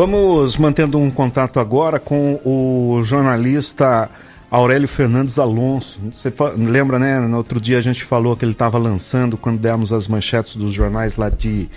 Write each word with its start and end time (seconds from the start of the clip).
Vamos 0.00 0.56
mantendo 0.56 0.98
um 0.98 1.10
contato 1.10 1.60
agora 1.60 2.00
com 2.00 2.40
o 2.42 3.02
jornalista 3.02 4.08
Aurélio 4.50 4.88
Fernandes 4.88 5.38
Alonso. 5.38 6.00
Você 6.10 6.32
lembra, 6.56 6.98
né? 6.98 7.20
No 7.20 7.36
outro 7.36 7.60
dia 7.60 7.76
a 7.76 7.82
gente 7.82 8.02
falou 8.02 8.34
que 8.34 8.42
ele 8.42 8.52
estava 8.52 8.78
lançando, 8.78 9.36
quando 9.36 9.58
demos 9.58 9.92
as 9.92 10.08
manchetes 10.08 10.56
dos 10.56 10.72
jornais 10.72 11.16
lá 11.16 11.28
de 11.28 11.68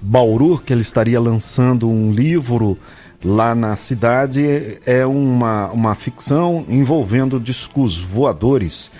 Bauru, 0.00 0.62
que 0.64 0.72
ele 0.72 0.82
estaria 0.82 1.18
lançando 1.18 1.90
um 1.90 2.12
livro 2.12 2.78
lá 3.24 3.52
na 3.52 3.74
cidade. 3.74 4.78
É 4.86 5.04
uma, 5.04 5.66
uma 5.72 5.96
ficção 5.96 6.64
envolvendo 6.68 7.40
discos 7.40 8.00
voadores. 8.00 8.92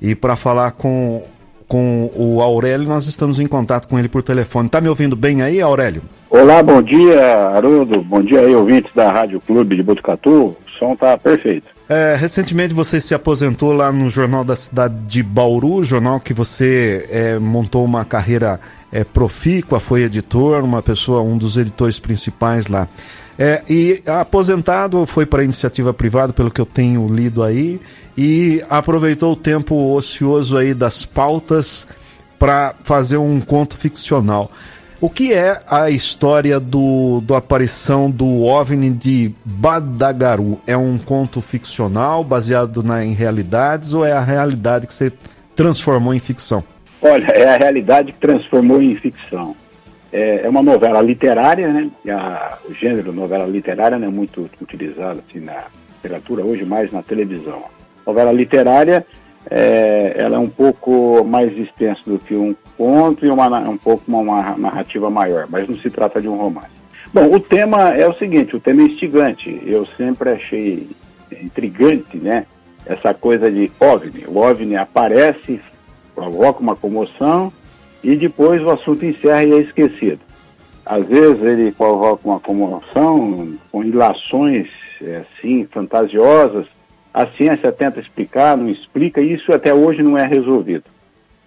E 0.00 0.14
para 0.14 0.36
falar 0.36 0.70
com, 0.70 1.24
com 1.66 2.08
o 2.14 2.40
Aurélio, 2.40 2.86
nós 2.86 3.04
estamos 3.06 3.40
em 3.40 3.48
contato 3.48 3.88
com 3.88 3.98
ele 3.98 4.08
por 4.08 4.22
telefone. 4.22 4.68
Tá 4.68 4.80
me 4.80 4.88
ouvindo 4.88 5.16
bem 5.16 5.42
aí, 5.42 5.60
Aurélio? 5.60 6.02
Olá, 6.30 6.62
bom 6.62 6.82
dia, 6.82 7.48
Haroldo. 7.48 8.02
Bom 8.02 8.22
dia 8.22 8.40
aí, 8.40 8.54
ouvintes 8.54 8.92
da 8.94 9.10
Rádio 9.10 9.40
Clube 9.40 9.76
de 9.76 9.82
Botucatu. 9.82 10.30
O 10.30 10.56
som 10.78 10.94
tá 10.94 11.16
perfeito. 11.16 11.66
É, 11.88 12.14
recentemente 12.16 12.74
você 12.74 13.00
se 13.00 13.14
aposentou 13.14 13.72
lá 13.72 13.90
no 13.90 14.10
Jornal 14.10 14.44
da 14.44 14.54
Cidade 14.54 14.94
de 15.06 15.22
Bauru, 15.22 15.82
jornal 15.82 16.20
que 16.20 16.34
você 16.34 17.08
é, 17.10 17.38
montou 17.38 17.82
uma 17.82 18.04
carreira 18.04 18.60
é, 18.92 19.04
profícua, 19.04 19.80
foi 19.80 20.02
editor, 20.02 20.62
uma 20.62 20.82
pessoa, 20.82 21.22
um 21.22 21.38
dos 21.38 21.56
editores 21.56 21.98
principais 21.98 22.66
lá. 22.66 22.86
É, 23.38 23.62
e 23.66 24.02
aposentado 24.06 25.06
foi 25.06 25.24
para 25.24 25.42
iniciativa 25.42 25.94
privada, 25.94 26.34
pelo 26.34 26.50
que 26.50 26.60
eu 26.60 26.66
tenho 26.66 27.08
lido 27.08 27.42
aí, 27.42 27.80
e 28.18 28.62
aproveitou 28.68 29.32
o 29.32 29.36
tempo 29.36 29.94
ocioso 29.94 30.58
aí 30.58 30.74
das 30.74 31.06
pautas 31.06 31.86
para 32.38 32.74
fazer 32.84 33.16
um 33.16 33.40
conto 33.40 33.78
ficcional. 33.78 34.50
O 35.00 35.08
que 35.08 35.32
é 35.32 35.60
a 35.70 35.88
história 35.88 36.58
do, 36.58 37.20
do 37.20 37.36
aparição 37.36 38.10
do 38.10 38.42
OVNI 38.42 38.90
de 38.90 39.32
Badagaru? 39.44 40.58
É 40.66 40.76
um 40.76 40.98
conto 40.98 41.40
ficcional 41.40 42.24
baseado 42.24 42.82
na, 42.82 43.04
em 43.04 43.12
realidades 43.12 43.94
ou 43.94 44.04
é 44.04 44.10
a 44.10 44.20
realidade 44.20 44.88
que 44.88 44.94
você 44.94 45.12
transformou 45.54 46.12
em 46.12 46.18
ficção? 46.18 46.64
Olha, 47.00 47.26
é 47.26 47.54
a 47.54 47.56
realidade 47.56 48.10
que 48.10 48.18
transformou 48.18 48.82
em 48.82 48.96
ficção. 48.96 49.54
É, 50.12 50.40
é 50.42 50.48
uma 50.48 50.62
novela 50.62 51.00
literária, 51.00 51.68
né? 51.68 51.88
A, 52.08 52.58
o 52.68 52.74
gênero 52.74 53.12
novela 53.12 53.46
literária 53.46 54.00
não 54.00 54.08
é 54.08 54.10
muito 54.10 54.50
utilizado 54.60 55.22
assim, 55.28 55.38
na 55.38 55.66
literatura, 55.94 56.44
hoje 56.44 56.64
mais 56.64 56.90
na 56.90 57.04
televisão. 57.04 57.62
Novela 58.04 58.32
literária, 58.32 59.06
é, 59.50 60.14
ela 60.16 60.36
é 60.36 60.38
um 60.38 60.48
pouco 60.48 61.24
mais 61.24 61.56
extensa 61.56 62.00
do 62.06 62.18
que 62.18 62.34
um 62.34 62.54
conto 62.76 63.24
e 63.24 63.30
uma, 63.30 63.48
um 63.60 63.76
pouco 63.76 64.04
uma, 64.06 64.56
narrativa 64.56 65.08
maior, 65.10 65.46
mas 65.48 65.68
não 65.68 65.76
se 65.78 65.90
trata 65.90 66.20
de 66.20 66.28
um 66.28 66.36
romance. 66.36 66.78
Bom, 67.12 67.32
o 67.34 67.40
tema 67.40 67.90
é 67.90 68.06
o 68.06 68.14
seguinte, 68.14 68.54
o 68.54 68.60
tema 68.60 68.82
é 68.82 68.84
instigante. 68.84 69.62
Eu 69.64 69.86
sempre 69.96 70.30
achei 70.30 70.88
intrigante, 71.32 72.18
né? 72.18 72.46
Essa 72.84 73.14
coisa 73.14 73.50
de 73.50 73.70
OVNI. 73.80 74.24
O 74.28 74.38
OVNI 74.38 74.76
aparece, 74.76 75.60
provoca 76.14 76.60
uma 76.60 76.76
comoção 76.76 77.52
e 78.04 78.14
depois 78.14 78.62
o 78.62 78.70
assunto 78.70 79.06
encerra 79.06 79.44
e 79.44 79.52
é 79.52 79.58
esquecido. 79.58 80.20
Às 80.84 81.06
vezes 81.06 81.42
ele 81.42 81.72
provoca 81.72 82.28
uma 82.28 82.40
comoção 82.40 83.54
com 83.70 83.84
ilações 83.84 84.68
assim 85.20 85.66
fantasiosas. 85.70 86.66
A 87.12 87.26
ciência 87.26 87.72
tenta 87.72 88.00
explicar, 88.00 88.56
não 88.56 88.68
explica, 88.68 89.20
e 89.20 89.32
isso 89.32 89.52
até 89.52 89.72
hoje 89.72 90.02
não 90.02 90.16
é 90.16 90.26
resolvido. 90.26 90.84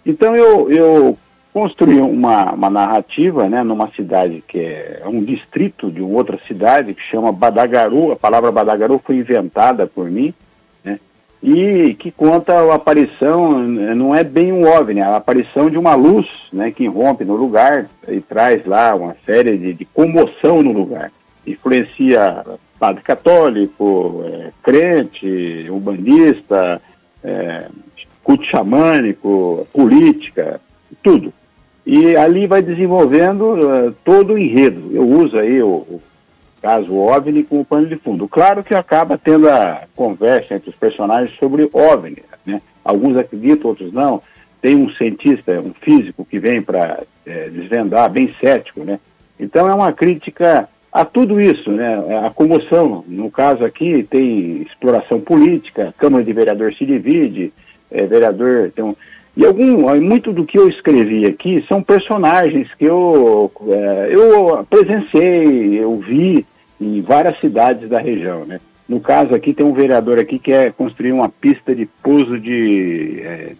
Então 0.05 0.35
eu, 0.35 0.71
eu 0.71 1.17
construí 1.53 1.99
uma, 1.99 2.51
uma 2.51 2.69
narrativa 2.69 3.47
né, 3.47 3.63
numa 3.63 3.91
cidade 3.91 4.43
que 4.47 4.59
é 4.59 5.03
um 5.05 5.23
distrito 5.23 5.91
de 5.91 6.01
outra 6.01 6.39
cidade 6.47 6.93
que 6.93 7.01
chama 7.03 7.31
Badagaru. 7.31 8.11
A 8.11 8.15
palavra 8.15 8.51
Badagaru 8.51 9.01
foi 9.05 9.17
inventada 9.17 9.85
por 9.85 10.09
mim 10.09 10.33
e 11.43 11.95
que 11.95 12.11
conta 12.11 12.53
a 12.53 12.75
aparição, 12.75 13.57
não 13.59 14.13
é 14.13 14.23
bem 14.23 14.53
um 14.53 14.67
OVNI, 14.67 14.99
é 14.99 15.03
a 15.03 15.15
aparição 15.15 15.69
de 15.69 15.77
uma 15.77 15.95
luz 15.95 16.27
né, 16.53 16.69
que 16.69 16.85
rompe 16.87 17.25
no 17.25 17.35
lugar 17.35 17.89
e 18.07 18.19
traz 18.21 18.63
lá 18.65 18.93
uma 18.93 19.15
série 19.25 19.57
de, 19.57 19.73
de 19.73 19.85
comoção 19.85 20.61
no 20.61 20.71
lugar. 20.71 21.11
Influencia 21.45 22.45
padre 22.81 23.03
católico, 23.03 24.23
é, 24.25 24.49
crente, 24.63 25.67
umbandista, 25.69 26.81
é, 27.23 27.67
culto 28.23 28.43
xamânico, 28.43 29.67
política, 29.71 30.59
tudo. 31.03 31.31
E 31.85 32.15
ali 32.15 32.47
vai 32.47 32.63
desenvolvendo 32.63 33.41
uh, 33.41 33.91
todo 34.03 34.33
o 34.33 34.37
enredo. 34.37 34.89
Eu 34.91 35.07
uso 35.07 35.37
aí 35.37 35.61
o, 35.61 35.67
o 35.67 36.01
caso 36.59 36.95
OVNI 36.95 37.43
com 37.43 37.61
o 37.61 37.65
pano 37.65 37.85
de 37.85 37.97
fundo. 37.97 38.27
Claro 38.27 38.63
que 38.63 38.73
acaba 38.73 39.15
tendo 39.15 39.47
a 39.47 39.83
conversa 39.95 40.55
entre 40.55 40.71
os 40.71 40.75
personagens 40.75 41.37
sobre 41.37 41.69
OVNI, 41.71 42.23
né? 42.43 42.63
Alguns 42.83 43.15
acreditam, 43.15 43.69
outros 43.69 43.93
não. 43.93 44.23
Tem 44.59 44.75
um 44.75 44.89
cientista, 44.91 45.59
um 45.59 45.73
físico 45.81 46.25
que 46.25 46.39
vem 46.39 46.63
para 46.63 47.03
é, 47.27 47.49
desvendar, 47.49 48.09
bem 48.09 48.33
cético, 48.39 48.83
né? 48.83 48.99
Então 49.39 49.67
é 49.67 49.73
uma 49.73 49.91
crítica 49.91 50.67
a 50.91 51.05
tudo 51.05 51.39
isso, 51.39 51.71
né? 51.71 51.95
A 52.25 52.29
comoção, 52.29 53.03
no 53.07 53.31
caso 53.31 53.63
aqui, 53.63 54.03
tem 54.09 54.61
exploração 54.63 55.19
política, 55.19 55.93
Câmara 55.97 56.23
de 56.23 56.33
Vereador 56.33 56.73
se 56.73 56.85
divide, 56.85 57.53
é, 57.89 58.05
vereador 58.05 58.71
tem 58.75 58.83
um... 58.83 58.95
E 59.35 59.45
algum, 59.45 59.97
muito 60.01 60.33
do 60.33 60.45
que 60.45 60.59
eu 60.59 60.67
escrevi 60.67 61.25
aqui 61.25 61.63
são 61.69 61.81
personagens 61.81 62.67
que 62.77 62.83
eu, 62.83 63.49
é, 63.69 64.09
eu 64.11 64.65
presenciei, 64.69 65.79
eu 65.79 65.97
vi, 65.99 66.45
em 66.81 67.01
várias 67.01 67.39
cidades 67.39 67.87
da 67.87 67.99
região, 67.99 68.43
né? 68.43 68.59
No 68.89 68.99
caso 68.99 69.33
aqui 69.33 69.53
tem 69.53 69.65
um 69.65 69.73
vereador 69.73 70.19
aqui 70.19 70.37
que 70.37 70.51
quer 70.51 70.73
construir 70.73 71.13
uma 71.13 71.29
pista 71.29 71.73
de 71.73 71.85
pouso 72.03 72.37
de 72.37 73.21
é, 73.23 73.51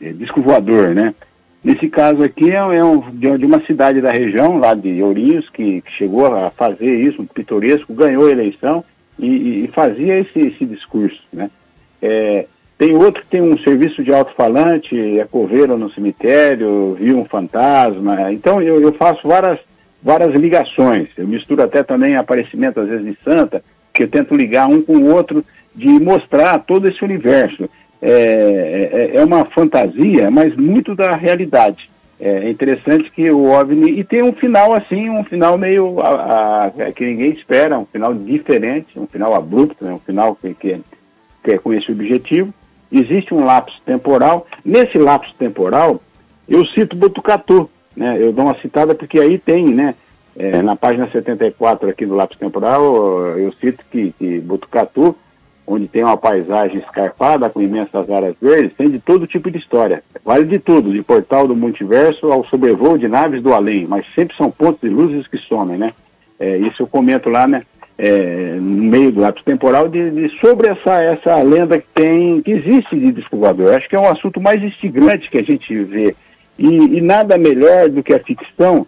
é, 0.00 0.12
disco 0.12 0.40
voador, 0.40 0.94
né? 0.94 1.14
Nesse 1.62 1.88
caso 1.88 2.22
aqui 2.22 2.50
é, 2.50 2.56
é 2.56 2.84
um, 2.84 3.00
de, 3.10 3.44
uma 3.44 3.60
cidade 3.64 4.00
da 4.00 4.12
região, 4.12 4.58
lá 4.58 4.74
de 4.74 5.02
Ourinhos, 5.02 5.48
que, 5.50 5.82
que 5.82 5.92
chegou 5.92 6.26
a 6.26 6.50
fazer 6.50 6.94
isso, 6.94 7.22
um 7.22 7.26
pitoresco, 7.26 7.92
ganhou 7.92 8.26
a 8.26 8.30
eleição 8.30 8.84
e, 9.18 9.64
e 9.64 9.70
fazia 9.74 10.18
esse, 10.20 10.38
esse, 10.38 10.64
discurso, 10.64 11.20
né? 11.32 11.50
É, 12.00 12.46
tem 12.78 12.94
outro 12.94 13.22
que 13.22 13.28
tem 13.28 13.42
um 13.42 13.58
serviço 13.58 14.04
de 14.04 14.14
alto-falante, 14.14 15.18
é 15.18 15.24
coveiro 15.24 15.76
no 15.76 15.90
cemitério, 15.90 16.96
viu 16.98 17.18
um 17.18 17.24
fantasma. 17.24 18.32
Então 18.32 18.62
eu, 18.62 18.80
eu 18.80 18.92
faço 18.92 19.26
várias 19.26 19.58
várias 20.02 20.32
ligações. 20.34 21.08
Eu 21.16 21.26
misturo 21.26 21.62
até 21.62 21.82
também 21.82 22.16
aparecimento, 22.16 22.80
às 22.80 22.88
vezes, 22.88 23.04
de 23.04 23.18
santa, 23.24 23.62
que 23.92 24.04
eu 24.04 24.08
tento 24.08 24.34
ligar 24.34 24.68
um 24.68 24.80
com 24.80 24.96
o 24.96 25.12
outro, 25.12 25.44
de 25.74 25.88
mostrar 25.88 26.58
todo 26.60 26.88
esse 26.88 27.04
universo. 27.04 27.68
É, 28.00 29.10
é, 29.12 29.16
é 29.16 29.24
uma 29.24 29.44
fantasia, 29.46 30.30
mas 30.30 30.54
muito 30.56 30.94
da 30.94 31.16
realidade. 31.16 31.90
É 32.20 32.50
interessante 32.50 33.10
que 33.12 33.30
o 33.30 33.44
OVNI, 33.44 34.00
e 34.00 34.02
tem 34.02 34.22
um 34.22 34.32
final 34.32 34.74
assim, 34.74 35.08
um 35.08 35.22
final 35.22 35.56
meio 35.56 36.00
a, 36.00 36.64
a, 36.66 36.70
que 36.92 37.04
ninguém 37.04 37.30
espera, 37.30 37.78
um 37.78 37.86
final 37.86 38.12
diferente, 38.12 38.98
um 38.98 39.06
final 39.06 39.34
abrupto, 39.34 39.84
né, 39.84 39.92
um 39.92 40.00
final 40.00 40.34
que, 40.34 40.52
que, 40.54 40.80
que 41.44 41.52
é 41.52 41.58
com 41.58 41.72
esse 41.72 41.92
objetivo. 41.92 42.52
Existe 42.90 43.32
um 43.32 43.44
lapso 43.44 43.80
temporal. 43.84 44.46
Nesse 44.64 44.98
lapso 44.98 45.32
temporal, 45.38 46.00
eu 46.48 46.64
cito 46.66 46.96
Botucatu, 46.96 47.70
né? 47.94 48.16
Eu 48.18 48.32
dou 48.32 48.46
uma 48.46 48.58
citada 48.60 48.94
porque 48.94 49.20
aí 49.20 49.38
tem, 49.38 49.66
né? 49.66 49.94
É, 50.36 50.62
na 50.62 50.74
página 50.74 51.10
74 51.10 51.88
aqui 51.88 52.06
do 52.06 52.14
lápis 52.14 52.38
temporal, 52.38 53.36
eu 53.36 53.52
cito 53.60 53.84
que, 53.90 54.14
que 54.18 54.38
Botucatu, 54.40 55.14
onde 55.68 55.86
tem 55.86 56.02
uma 56.02 56.16
paisagem 56.16 56.78
escarpada 56.78 57.50
com 57.50 57.60
imensas 57.60 58.10
áreas 58.10 58.34
verdes, 58.40 58.76
tem 58.76 58.90
de 58.90 58.98
todo 58.98 59.26
tipo 59.26 59.50
de 59.50 59.58
história. 59.58 60.02
Vale 60.24 60.46
de 60.46 60.58
tudo, 60.58 60.92
de 60.92 61.02
portal 61.02 61.46
do 61.46 61.54
multiverso 61.54 62.32
ao 62.32 62.44
sobrevoo 62.46 62.96
de 62.96 63.06
naves 63.06 63.42
do 63.42 63.52
além, 63.52 63.86
mas 63.86 64.04
sempre 64.14 64.36
são 64.36 64.50
pontos 64.50 64.80
de 64.80 64.88
luzes 64.88 65.26
que 65.28 65.36
somem, 65.38 65.76
né? 65.76 65.92
É, 66.40 66.56
isso 66.56 66.82
eu 66.82 66.86
comento 66.86 67.28
lá, 67.28 67.46
né? 67.46 67.62
É, 67.98 68.56
no 68.60 68.84
meio 68.84 69.10
do 69.10 69.20
lápis 69.20 69.42
temporal 69.44 69.88
de, 69.88 70.10
de, 70.10 70.38
sobre 70.38 70.68
essa, 70.68 71.02
essa 71.02 71.42
lenda 71.42 71.78
que 71.78 71.88
tem, 71.92 72.40
que 72.40 72.52
existe 72.52 72.96
de 72.96 73.10
descobridor. 73.10 73.74
Acho 73.74 73.88
que 73.88 73.96
é 73.96 74.00
um 74.00 74.08
assunto 74.08 74.40
mais 74.40 74.62
instigante 74.62 75.28
que 75.28 75.38
a 75.38 75.42
gente 75.42 75.76
vê 75.82 76.14
e, 76.56 76.98
e 76.98 77.00
nada 77.00 77.36
melhor 77.36 77.88
do 77.88 78.02
que 78.02 78.14
a 78.14 78.20
ficção 78.20 78.86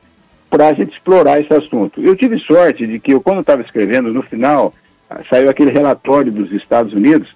para 0.49 0.69
a 0.69 0.73
gente 0.73 0.93
explorar 0.93 1.41
esse 1.41 1.53
assunto. 1.53 2.01
Eu 2.01 2.17
tive 2.17 2.39
sorte 2.41 2.87
de 2.87 2.99
que 2.99 3.13
eu, 3.13 3.21
quando 3.21 3.41
estava 3.41 3.63
escrevendo, 3.63 4.13
no 4.13 4.23
final, 4.23 4.75
saiu 5.29 5.51
aquele 5.51 5.71
relatório 5.71 6.31
dos 6.31 6.53
Estados 6.53 6.93
Unidos 6.93 7.29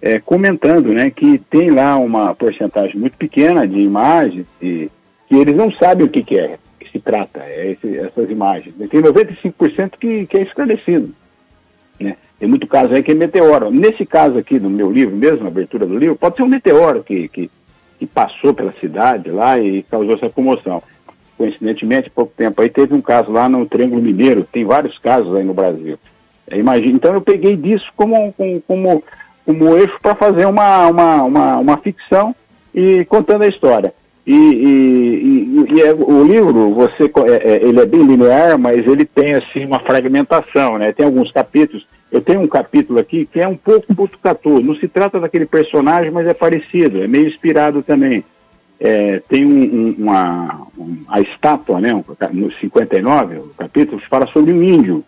é, 0.00 0.18
comentando 0.18 0.92
né, 0.92 1.10
que 1.10 1.38
tem 1.38 1.70
lá 1.70 1.96
uma 1.96 2.34
porcentagem 2.34 2.98
muito 2.98 3.16
pequena 3.16 3.66
de 3.66 3.78
imagens 3.78 4.46
e, 4.60 4.90
que 5.28 5.36
eles 5.36 5.56
não 5.56 5.70
sabem 5.72 6.06
o 6.06 6.10
que, 6.10 6.22
que 6.22 6.38
é, 6.38 6.58
que 6.78 6.90
se 6.90 6.98
trata, 6.98 7.40
é 7.40 7.70
esse, 7.72 7.96
essas 7.98 8.28
imagens. 8.30 8.74
Tem 8.90 9.00
95% 9.00 9.92
que, 9.98 10.26
que 10.26 10.36
é 10.36 10.42
esclarecido. 10.42 11.14
Né? 11.98 12.16
Tem 12.38 12.48
muito 12.48 12.66
caso 12.66 12.92
aí 12.92 13.02
que 13.02 13.12
é 13.12 13.14
meteoro. 13.14 13.70
Nesse 13.70 14.04
caso 14.04 14.36
aqui 14.36 14.58
do 14.58 14.68
meu 14.68 14.90
livro 14.90 15.16
mesmo, 15.16 15.46
abertura 15.46 15.86
do 15.86 15.96
livro, 15.96 16.16
pode 16.16 16.36
ser 16.36 16.42
um 16.42 16.48
meteoro 16.48 17.02
que, 17.02 17.28
que 17.28 17.50
que 18.02 18.06
passou 18.06 18.52
pela 18.52 18.74
cidade 18.80 19.30
lá 19.30 19.60
e 19.60 19.84
causou 19.84 20.16
essa 20.16 20.28
comoção. 20.28 20.82
coincidentemente, 21.38 22.10
pouco 22.10 22.32
tempo 22.36 22.60
aí 22.60 22.68
teve 22.68 22.92
um 22.94 23.00
caso 23.00 23.30
lá 23.30 23.48
no 23.48 23.64
Triângulo 23.64 24.02
Mineiro, 24.02 24.44
tem 24.50 24.64
vários 24.64 24.98
casos 24.98 25.36
aí 25.36 25.44
no 25.44 25.54
Brasil. 25.54 25.96
É, 26.52 26.58
imagina, 26.58 26.96
então 26.96 27.14
eu 27.14 27.20
peguei 27.22 27.56
disso 27.56 27.86
como, 27.96 28.30
como, 28.34 28.60
como, 28.60 29.04
como 29.46 29.76
eixo 29.76 29.98
para 30.02 30.14
fazer 30.14 30.46
uma, 30.46 30.86
uma, 30.88 31.22
uma, 31.22 31.56
uma 31.56 31.76
ficção 31.78 32.36
e 32.74 33.06
contando 33.06 33.42
a 33.42 33.48
história. 33.48 33.94
E, 34.26 34.34
e, 34.34 35.66
e, 35.70 35.74
e 35.74 35.80
é, 35.80 35.92
o 35.92 36.22
livro, 36.22 36.74
você, 36.74 37.10
é, 37.26 37.54
é, 37.54 37.64
ele 37.64 37.80
é 37.80 37.86
bem 37.86 38.02
linear, 38.02 38.58
mas 38.58 38.86
ele 38.86 39.06
tem 39.06 39.34
assim 39.34 39.64
uma 39.64 39.80
fragmentação, 39.80 40.78
né? 40.78 40.92
Tem 40.92 41.06
alguns 41.06 41.32
capítulos. 41.32 41.86
Eu 42.10 42.20
tenho 42.20 42.40
um 42.42 42.46
capítulo 42.46 42.98
aqui 42.98 43.24
que 43.24 43.40
é 43.40 43.48
um 43.48 43.56
pouco 43.56 43.92
Botucatu. 43.92 44.60
Não 44.60 44.76
se 44.76 44.86
trata 44.86 45.18
daquele 45.18 45.46
personagem, 45.46 46.10
mas 46.10 46.26
é 46.26 46.34
parecido, 46.34 47.02
é 47.02 47.08
meio 47.08 47.28
inspirado 47.28 47.82
também. 47.82 48.22
É, 48.78 49.22
tem 49.28 49.46
um, 49.46 49.62
um, 49.62 49.94
uma 49.98 50.66
um, 50.78 50.98
a 51.08 51.20
estátua, 51.20 51.80
né? 51.80 51.92
No 52.32 52.52
59, 52.52 53.36
o 53.38 53.54
capítulo 53.56 54.00
fala 54.10 54.26
sobre 54.28 54.52
um 54.52 54.62
índio 54.62 55.02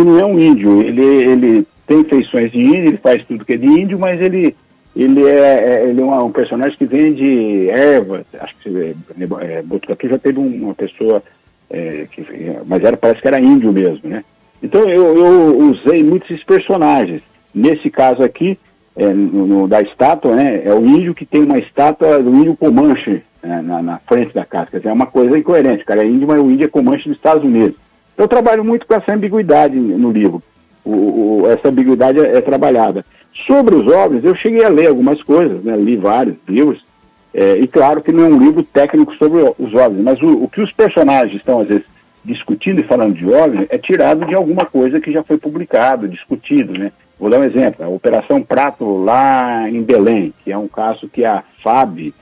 que 0.00 0.04
não 0.04 0.18
é 0.18 0.24
um 0.24 0.38
índio. 0.38 0.80
Ele, 0.80 1.02
ele 1.02 1.66
tem 1.86 2.02
feições 2.04 2.50
de 2.50 2.58
índio, 2.58 2.88
ele 2.88 2.96
faz 2.96 3.22
tudo 3.24 3.44
que 3.44 3.52
é 3.52 3.56
de 3.56 3.66
índio, 3.66 3.98
mas 3.98 4.20
ele 4.20 4.56
ele 4.96 5.24
é, 5.24 5.84
é, 5.84 5.88
ele 5.88 6.00
é 6.00 6.04
um, 6.04 6.24
um, 6.24 6.32
personagem 6.32 6.76
que 6.76 6.84
vende 6.84 7.68
ervas, 7.70 8.24
acho 8.40 8.56
que 8.60 8.76
é, 8.76 9.58
é, 9.58 9.62
Botucatu 9.62 10.08
já 10.08 10.18
teve 10.18 10.40
uma 10.40 10.74
pessoa, 10.74 11.22
é, 11.70 12.06
que, 12.10 12.26
mas 12.66 12.82
era, 12.82 12.96
parece 12.96 13.22
que 13.22 13.28
era 13.28 13.38
índio 13.38 13.72
mesmo, 13.72 14.08
né? 14.08 14.24
Então 14.60 14.88
eu, 14.88 15.16
eu 15.16 15.58
usei 15.70 16.02
muitos 16.02 16.28
esses 16.30 16.44
personagens. 16.44 17.22
Nesse 17.54 17.88
caso 17.88 18.22
aqui, 18.22 18.58
é, 18.96 19.06
no, 19.12 19.46
no, 19.46 19.68
da 19.68 19.80
estátua, 19.80 20.34
né, 20.34 20.62
é 20.64 20.74
o 20.74 20.84
índio 20.84 21.14
que 21.14 21.24
tem 21.24 21.42
uma 21.42 21.58
estátua 21.58 22.20
do 22.20 22.34
índio 22.34 22.56
Comanche 22.56 23.22
né, 23.42 23.62
na, 23.62 23.80
na, 23.80 23.98
frente 23.98 24.34
da 24.34 24.44
casa. 24.44 24.72
Quer 24.72 24.78
dizer, 24.78 24.88
é 24.88 24.92
uma 24.92 25.06
coisa 25.06 25.38
incoerente. 25.38 25.84
Cara 25.84 26.02
é 26.02 26.06
índio, 26.06 26.26
mas 26.26 26.40
o 26.40 26.50
índio 26.50 26.64
é 26.64 26.68
Comanche 26.68 27.08
dos 27.08 27.16
Estados 27.16 27.44
Unidos. 27.44 27.76
Eu 28.20 28.28
trabalho 28.28 28.62
muito 28.62 28.86
com 28.86 28.92
essa 28.92 29.14
ambiguidade 29.14 29.74
no 29.74 30.12
livro. 30.12 30.42
O, 30.84 30.90
o, 30.90 31.50
essa 31.50 31.68
ambiguidade 31.68 32.20
é, 32.20 32.36
é 32.36 32.40
trabalhada. 32.42 33.02
Sobre 33.46 33.74
os 33.74 33.86
OVNIs, 33.86 34.22
eu 34.22 34.34
cheguei 34.34 34.62
a 34.62 34.68
ler 34.68 34.88
algumas 34.88 35.22
coisas, 35.22 35.64
né? 35.64 35.74
li 35.74 35.96
vários 35.96 36.36
livros, 36.46 36.84
é, 37.32 37.56
e 37.56 37.66
claro 37.66 38.02
que 38.02 38.12
não 38.12 38.24
é 38.24 38.28
um 38.28 38.38
livro 38.38 38.62
técnico 38.62 39.14
sobre 39.14 39.38
os 39.58 39.72
OVNIs, 39.72 40.04
mas 40.04 40.20
o, 40.20 40.44
o, 40.44 40.48
que 40.50 40.60
os 40.60 40.70
personagens 40.70 41.34
estão, 41.34 41.60
às 41.60 41.68
vezes, 41.68 41.86
discutindo 42.22 42.80
e 42.80 42.84
falando 42.84 43.14
de 43.14 43.24
OVNI 43.24 43.66
é 43.70 43.78
tirado 43.78 44.26
de 44.26 44.34
alguma 44.34 44.66
coisa 44.66 45.00
que 45.00 45.10
já 45.10 45.22
foi 45.22 45.38
publicado, 45.38 46.06
discutido, 46.06 46.78
né? 46.78 46.92
Vou 47.18 47.30
dar 47.30 47.40
um 47.40 47.44
exemplo, 47.44 47.82
a 47.82 47.88
Operação 47.88 48.42
Prato 48.42 49.02
lá 49.02 49.66
em 49.66 49.82
Belém, 49.82 50.34
que 50.44 50.52
é 50.52 50.58
um 50.58 50.68
caso 50.68 51.08
que 51.08 51.24
a 51.24 51.42
FAB, 51.62 52.12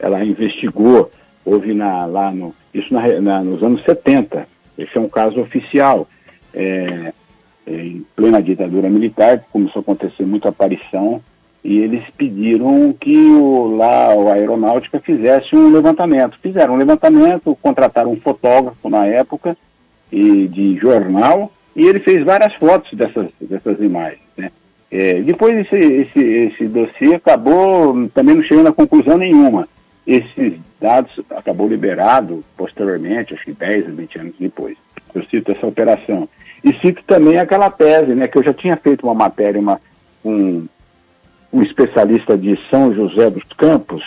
ela 0.00 0.24
investigou, 0.24 1.12
houve 1.44 1.72
na, 1.72 2.06
lá 2.06 2.32
no, 2.32 2.52
isso 2.74 2.92
na, 2.92 3.06
na, 3.20 3.40
nos 3.40 3.62
anos 3.62 3.84
70, 3.84 4.52
esse 4.78 4.96
é 4.96 5.00
um 5.00 5.08
caso 5.08 5.40
oficial. 5.40 6.08
É, 6.52 7.12
em 7.66 8.04
plena 8.14 8.42
ditadura 8.42 8.90
militar, 8.90 9.44
começou 9.50 9.80
a 9.80 9.82
acontecer 9.82 10.24
muita 10.24 10.50
aparição 10.50 11.22
e 11.64 11.78
eles 11.78 12.04
pediram 12.16 12.92
que 12.92 13.16
o, 13.16 13.74
lá 13.76 14.12
a 14.12 14.34
aeronáutica 14.34 15.00
fizesse 15.00 15.56
um 15.56 15.72
levantamento. 15.72 16.38
Fizeram 16.42 16.74
um 16.74 16.78
levantamento, 16.78 17.56
contrataram 17.62 18.12
um 18.12 18.20
fotógrafo 18.20 18.88
na 18.90 19.06
época 19.06 19.56
e 20.12 20.46
de 20.46 20.76
jornal 20.76 21.50
e 21.74 21.86
ele 21.86 22.00
fez 22.00 22.22
várias 22.22 22.54
fotos 22.54 22.92
dessas, 22.92 23.28
dessas 23.40 23.80
imagens. 23.80 24.20
Né? 24.36 24.50
É, 24.90 25.22
depois 25.22 25.56
esse, 25.56 25.76
esse, 25.76 26.20
esse 26.20 26.66
dossiê 26.66 27.14
acabou 27.14 28.08
também 28.14 28.34
não 28.36 28.42
chegando 28.42 28.68
a 28.68 28.72
conclusão 28.72 29.16
nenhuma. 29.16 29.66
Esses 30.06 30.58
dados 30.80 31.18
acabou 31.30 31.66
liberado 31.66 32.44
posteriormente, 32.56 33.34
acho 33.34 33.44
que 33.44 33.52
10 33.52 33.88
ou 33.88 33.94
20 33.94 34.18
anos 34.18 34.34
depois. 34.38 34.76
Eu 35.14 35.24
cito 35.26 35.52
essa 35.52 35.66
operação. 35.66 36.28
E 36.62 36.72
cito 36.80 37.02
também 37.06 37.38
aquela 37.38 37.70
tese, 37.70 38.14
né, 38.14 38.28
que 38.28 38.36
eu 38.36 38.42
já 38.42 38.52
tinha 38.52 38.76
feito 38.76 39.04
uma 39.04 39.14
matéria, 39.14 39.60
uma, 39.60 39.80
um, 40.24 40.66
um 41.52 41.62
especialista 41.62 42.36
de 42.36 42.58
São 42.70 42.94
José 42.94 43.30
dos 43.30 43.44
Campos, 43.56 44.02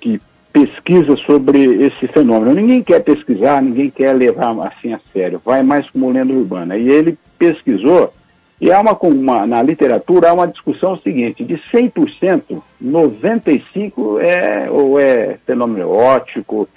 que 0.00 0.20
pesquisa 0.52 1.16
sobre 1.24 1.62
esse 1.86 2.08
fenômeno. 2.08 2.54
Ninguém 2.54 2.82
quer 2.82 3.00
pesquisar, 3.00 3.62
ninguém 3.62 3.90
quer 3.90 4.12
levar 4.12 4.54
assim 4.66 4.92
a 4.92 5.00
sério, 5.12 5.40
vai 5.44 5.62
mais 5.62 5.88
como 5.90 6.10
lenda 6.10 6.32
urbana. 6.32 6.76
E 6.76 6.88
ele 6.88 7.18
pesquisou, 7.38 8.12
e 8.60 8.72
há 8.72 8.80
uma, 8.80 8.92
uma, 8.92 9.46
na 9.46 9.62
literatura 9.62 10.30
há 10.30 10.32
uma 10.32 10.48
discussão 10.48 10.98
seguinte, 10.98 11.44
de 11.44 11.54
100%, 11.72 12.60
95% 12.82 14.20
é, 14.20 14.68
ou 14.70 14.98
é 14.98 15.38
fenômeno 15.46 15.90
óptico, 15.90 16.68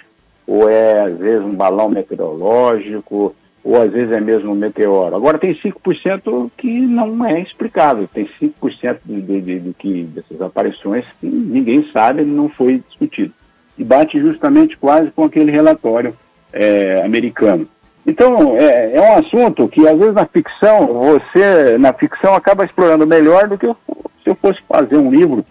ou 0.46 0.68
é 0.68 1.02
às 1.02 1.18
vezes 1.18 1.44
um 1.44 1.54
balão 1.54 1.88
meteorológico, 1.88 3.34
ou 3.64 3.80
às 3.80 3.90
vezes 3.90 4.12
é 4.12 4.20
mesmo 4.20 4.52
um 4.52 4.56
meteoro. 4.56 5.14
Agora 5.14 5.38
tem 5.38 5.54
5% 5.54 6.50
que 6.56 6.80
não 6.80 7.24
é 7.24 7.40
explicável, 7.40 8.08
tem 8.12 8.28
5% 8.40 8.98
de, 9.04 9.20
de, 9.20 9.40
de, 9.40 9.60
de, 9.60 9.74
que, 9.74 10.02
dessas 10.04 10.40
aparições 10.40 11.04
que 11.20 11.26
ninguém 11.26 11.88
sabe, 11.92 12.22
não 12.22 12.48
foi 12.48 12.82
discutido. 12.88 13.32
E 13.76 13.84
bate 13.84 14.20
justamente 14.20 14.76
quase 14.76 15.10
com 15.10 15.24
aquele 15.24 15.50
relatório 15.50 16.16
é, 16.52 17.02
americano. 17.04 17.66
Então, 18.06 18.56
é, 18.56 18.96
é, 18.96 19.00
um 19.00 19.18
assunto 19.18 19.68
que 19.68 19.86
às 19.86 19.96
vezes 19.96 20.14
na 20.14 20.26
ficção, 20.26 20.86
você 20.88 21.78
na 21.78 21.92
ficção 21.92 22.34
acaba 22.34 22.64
explorando 22.64 23.06
melhor 23.06 23.48
do 23.48 23.56
que 23.56 23.66
eu, 23.66 23.76
se 24.22 24.30
eu 24.30 24.34
fosse 24.34 24.60
fazer 24.68 24.96
um 24.96 25.10
livro 25.10 25.44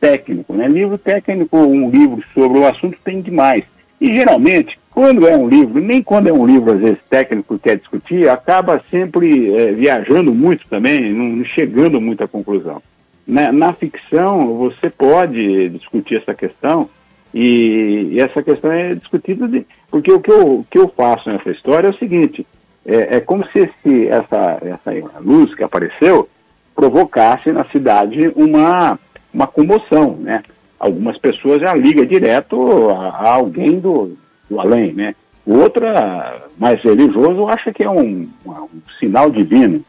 técnico. 0.00 0.52
Né? 0.54 0.68
Livro 0.68 0.98
técnico, 0.98 1.56
um 1.56 1.90
livro 1.90 2.22
sobre 2.34 2.58
o 2.58 2.66
assunto 2.66 2.98
tem 3.04 3.20
demais. 3.20 3.64
E 4.00 4.14
geralmente, 4.14 4.78
quando 4.90 5.26
é 5.26 5.36
um 5.36 5.48
livro, 5.48 5.80
nem 5.80 6.02
quando 6.02 6.28
é 6.28 6.32
um 6.32 6.46
livro, 6.46 6.72
às 6.72 6.80
vezes, 6.80 6.98
técnico 7.08 7.58
que 7.58 7.76
discutir, 7.76 8.28
acaba 8.28 8.82
sempre 8.90 9.54
é, 9.54 9.72
viajando 9.72 10.34
muito 10.34 10.66
também, 10.68 11.12
não 11.12 11.44
chegando 11.44 12.00
muito 12.00 12.22
à 12.22 12.28
conclusão. 12.28 12.82
Na, 13.26 13.52
na, 13.52 13.72
ficção, 13.72 14.56
você 14.56 14.88
pode 14.88 15.68
discutir 15.70 16.16
essa 16.16 16.34
questão, 16.34 16.88
e, 17.32 18.08
e 18.12 18.20
essa 18.20 18.42
questão 18.42 18.70
é 18.72 18.94
discutida, 18.94 19.46
de, 19.46 19.66
porque 19.90 20.12
o 20.12 20.20
que 20.20 20.30
eu, 20.30 20.66
que 20.70 20.78
eu 20.78 20.88
faço 20.88 21.28
nessa 21.28 21.50
história 21.50 21.88
é 21.88 21.90
o 21.90 21.98
seguinte, 21.98 22.46
é, 22.86 23.16
é 23.16 23.20
como 23.20 23.44
se 23.48 23.58
esse, 23.60 24.08
essa, 24.08 24.58
essa 24.62 25.20
luz 25.20 25.54
que 25.54 25.62
apareceu 25.62 26.28
provocasse 26.74 27.52
na 27.52 27.64
cidade 27.66 28.32
uma, 28.36 28.98
uma 29.32 29.46
comoção, 29.46 30.16
né? 30.20 30.42
algumas 30.78 31.18
pessoas 31.18 31.60
já 31.60 31.74
ligam 31.74 32.04
direto 32.04 32.90
a, 32.90 33.08
a 33.08 33.34
alguém 33.34 33.80
do, 33.80 34.16
do 34.48 34.60
além, 34.60 34.92
né? 34.92 35.14
Outra, 35.44 36.42
mais 36.58 36.80
religioso, 36.82 37.48
acha 37.48 37.72
que 37.72 37.82
é 37.82 37.90
um, 37.90 38.28
um 38.46 38.68
sinal 39.00 39.30
divino. 39.30 39.82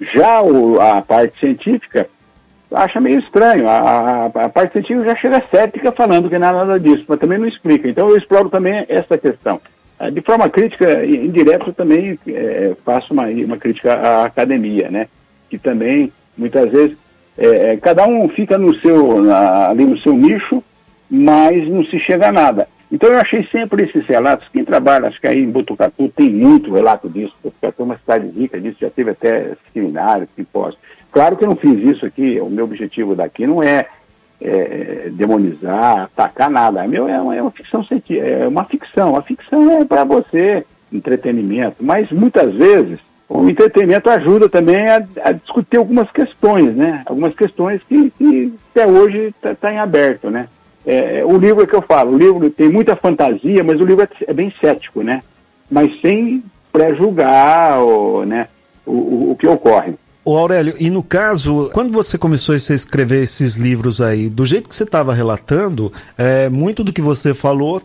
Já 0.00 0.40
o, 0.40 0.80
a 0.80 1.02
parte 1.02 1.38
científica 1.40 2.08
acha 2.74 3.00
meio 3.00 3.20
estranho. 3.20 3.68
A, 3.68 3.78
a, 3.78 4.26
a, 4.26 4.48
parte 4.48 4.72
científica 4.72 5.04
já 5.04 5.16
chega 5.16 5.44
cética 5.50 5.92
falando 5.92 6.28
que 6.28 6.38
não 6.38 6.48
é 6.48 6.52
nada 6.52 6.80
disso, 6.80 7.04
mas 7.08 7.18
também 7.18 7.38
não 7.38 7.46
explica. 7.46 7.88
Então 7.88 8.08
eu 8.08 8.16
exploro 8.16 8.48
também 8.48 8.84
essa 8.88 9.16
questão. 9.18 9.60
Ah, 9.98 10.10
de 10.10 10.20
forma 10.20 10.48
crítica, 10.48 11.04
indireta, 11.04 11.68
eu 11.68 11.72
também 11.72 12.18
é, 12.26 12.74
faço 12.84 13.12
uma, 13.12 13.26
uma 13.26 13.56
crítica 13.56 13.94
à 13.94 14.24
academia, 14.24 14.90
né? 14.90 15.08
Que 15.48 15.58
também, 15.58 16.12
muitas 16.36 16.70
vezes, 16.70 16.96
é, 17.38 17.76
cada 17.76 18.06
um 18.06 18.28
fica 18.28 18.58
no 18.58 18.74
seu, 18.80 19.22
na, 19.22 19.68
ali 19.68 19.84
no 19.84 19.98
seu 19.98 20.12
nicho, 20.12 20.62
mas 21.08 21.68
não 21.68 21.84
se 21.84 21.98
chega 22.00 22.28
a 22.28 22.32
nada. 22.32 22.68
Então 22.90 23.08
eu 23.10 23.18
achei 23.18 23.46
sempre 23.50 23.84
esses 23.84 24.04
relatos, 24.06 24.48
quem 24.52 24.64
trabalha, 24.64 25.08
acho 25.08 25.20
que 25.20 25.26
aí 25.26 25.42
em 25.42 25.50
Botucatu 25.50 26.10
tem 26.10 26.28
muito 26.28 26.74
relato 26.74 27.08
disso, 27.08 27.34
Botucatu 27.42 27.82
é 27.82 27.84
uma 27.84 27.98
cidade 27.98 28.28
rica 28.28 28.60
disso, 28.60 28.76
já 28.80 28.90
teve 28.90 29.12
até 29.12 29.52
seminários, 29.72 30.28
simpósios. 30.36 30.78
Claro 31.12 31.36
que 31.36 31.44
eu 31.44 31.48
não 31.48 31.56
fiz 31.56 31.78
isso 31.84 32.06
aqui, 32.06 32.40
o 32.40 32.48
meu 32.48 32.64
objetivo 32.64 33.14
daqui 33.14 33.46
não 33.46 33.62
é, 33.62 33.86
é 34.40 35.10
demonizar, 35.12 36.04
atacar 36.04 36.50
nada, 36.50 36.82
é, 36.82 36.88
meu, 36.88 37.06
é, 37.06 37.20
uma, 37.20 37.36
é 37.36 37.42
uma 37.42 37.50
ficção 37.50 37.84
científica, 37.84 38.26
é 38.26 38.48
uma 38.48 38.64
ficção, 38.64 39.14
a 39.14 39.22
ficção 39.22 39.82
é 39.82 39.84
para 39.84 40.04
você, 40.04 40.64
entretenimento, 40.90 41.76
mas 41.80 42.10
muitas 42.10 42.54
vezes 42.54 42.98
o 43.28 43.48
entretenimento 43.48 44.10
ajuda 44.10 44.48
também 44.48 44.88
a, 44.88 45.02
a, 45.24 45.32
discutir 45.32 45.78
algumas 45.78 46.10
questões, 46.10 46.74
né? 46.76 47.02
Algumas 47.06 47.34
questões 47.34 47.80
que, 47.88 48.10
que 48.10 48.54
até 48.70 48.86
hoje 48.86 49.28
está 49.28 49.54
tá 49.54 49.72
em 49.72 49.78
aberto, 49.78 50.30
né? 50.30 50.48
É, 50.84 51.22
o 51.24 51.38
livro 51.38 51.62
é 51.62 51.66
que 51.66 51.74
eu 51.74 51.80
falo, 51.80 52.12
o 52.12 52.18
livro 52.18 52.50
tem 52.50 52.68
muita 52.68 52.94
fantasia, 52.94 53.64
mas 53.64 53.80
o 53.80 53.84
livro 53.84 54.02
é, 54.04 54.08
é 54.26 54.34
bem 54.34 54.52
cético, 54.60 55.02
né? 55.02 55.22
Mas 55.70 55.98
sem 56.02 56.44
pré-julgar 56.70 57.78
né, 58.26 58.48
o, 58.84 58.92
o, 58.92 59.30
o 59.32 59.36
que 59.36 59.46
ocorre. 59.46 59.94
O 60.24 60.36
Aurélio, 60.36 60.74
e 60.78 60.88
no 60.88 61.02
caso, 61.02 61.68
quando 61.72 61.92
você 61.92 62.16
começou 62.16 62.54
a 62.54 62.56
escrever 62.56 63.24
esses 63.24 63.56
livros 63.56 64.00
aí, 64.00 64.30
do 64.30 64.46
jeito 64.46 64.68
que 64.68 64.74
você 64.74 64.84
estava 64.84 65.12
relatando, 65.12 65.92
é, 66.16 66.48
muito 66.48 66.84
do 66.84 66.92
que 66.92 67.02
você 67.02 67.34
falou, 67.34 67.82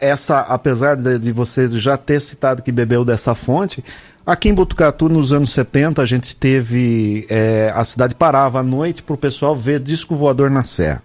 essa, 0.00 0.40
apesar 0.40 0.96
de, 0.96 1.20
de 1.20 1.30
você 1.30 1.68
já 1.68 1.96
ter 1.96 2.20
citado 2.20 2.62
que 2.62 2.72
bebeu 2.72 3.04
dessa 3.04 3.34
fonte, 3.34 3.84
Aqui 4.26 4.48
em 4.48 4.54
Botucatu, 4.54 5.08
nos 5.08 5.32
anos 5.32 5.50
70, 5.50 6.00
a 6.00 6.06
gente 6.06 6.36
teve. 6.36 7.26
É, 7.28 7.72
a 7.74 7.82
cidade 7.82 8.14
parava 8.14 8.60
à 8.60 8.62
noite 8.62 9.02
para 9.02 9.14
o 9.14 9.18
pessoal 9.18 9.56
ver 9.56 9.80
disco 9.80 10.14
voador 10.14 10.50
na 10.50 10.62
serra. 10.62 11.02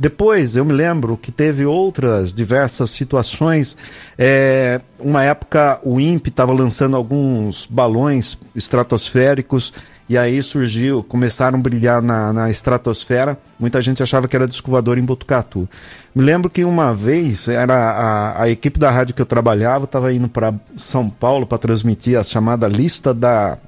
Depois, 0.00 0.56
eu 0.56 0.64
me 0.64 0.72
lembro 0.72 1.14
que 1.14 1.30
teve 1.30 1.66
outras 1.66 2.34
diversas 2.34 2.88
situações. 2.88 3.76
É, 4.16 4.80
uma 4.98 5.22
época, 5.22 5.78
o 5.84 6.00
INPE 6.00 6.30
estava 6.30 6.54
lançando 6.54 6.96
alguns 6.96 7.66
balões 7.66 8.38
estratosféricos 8.56 9.74
e 10.08 10.16
aí 10.16 10.42
surgiu, 10.42 11.02
começaram 11.02 11.58
a 11.58 11.62
brilhar 11.62 12.00
na, 12.00 12.32
na 12.32 12.50
estratosfera. 12.50 13.38
Muita 13.58 13.82
gente 13.82 14.02
achava 14.02 14.26
que 14.26 14.34
era 14.34 14.48
disco 14.48 14.70
em 14.96 15.04
Botucatu. 15.04 15.68
Me 16.14 16.22
lembro 16.24 16.48
que 16.48 16.64
uma 16.64 16.94
vez 16.94 17.46
era 17.46 17.74
a, 17.74 18.44
a 18.44 18.48
equipe 18.48 18.78
da 18.78 18.90
rádio 18.90 19.14
que 19.14 19.20
eu 19.20 19.26
trabalhava 19.26 19.84
estava 19.84 20.10
indo 20.14 20.30
para 20.30 20.54
São 20.76 21.10
Paulo 21.10 21.46
para 21.46 21.58
transmitir 21.58 22.18
a 22.18 22.24
chamada 22.24 22.66
lista 22.66 23.12
da, 23.12 23.58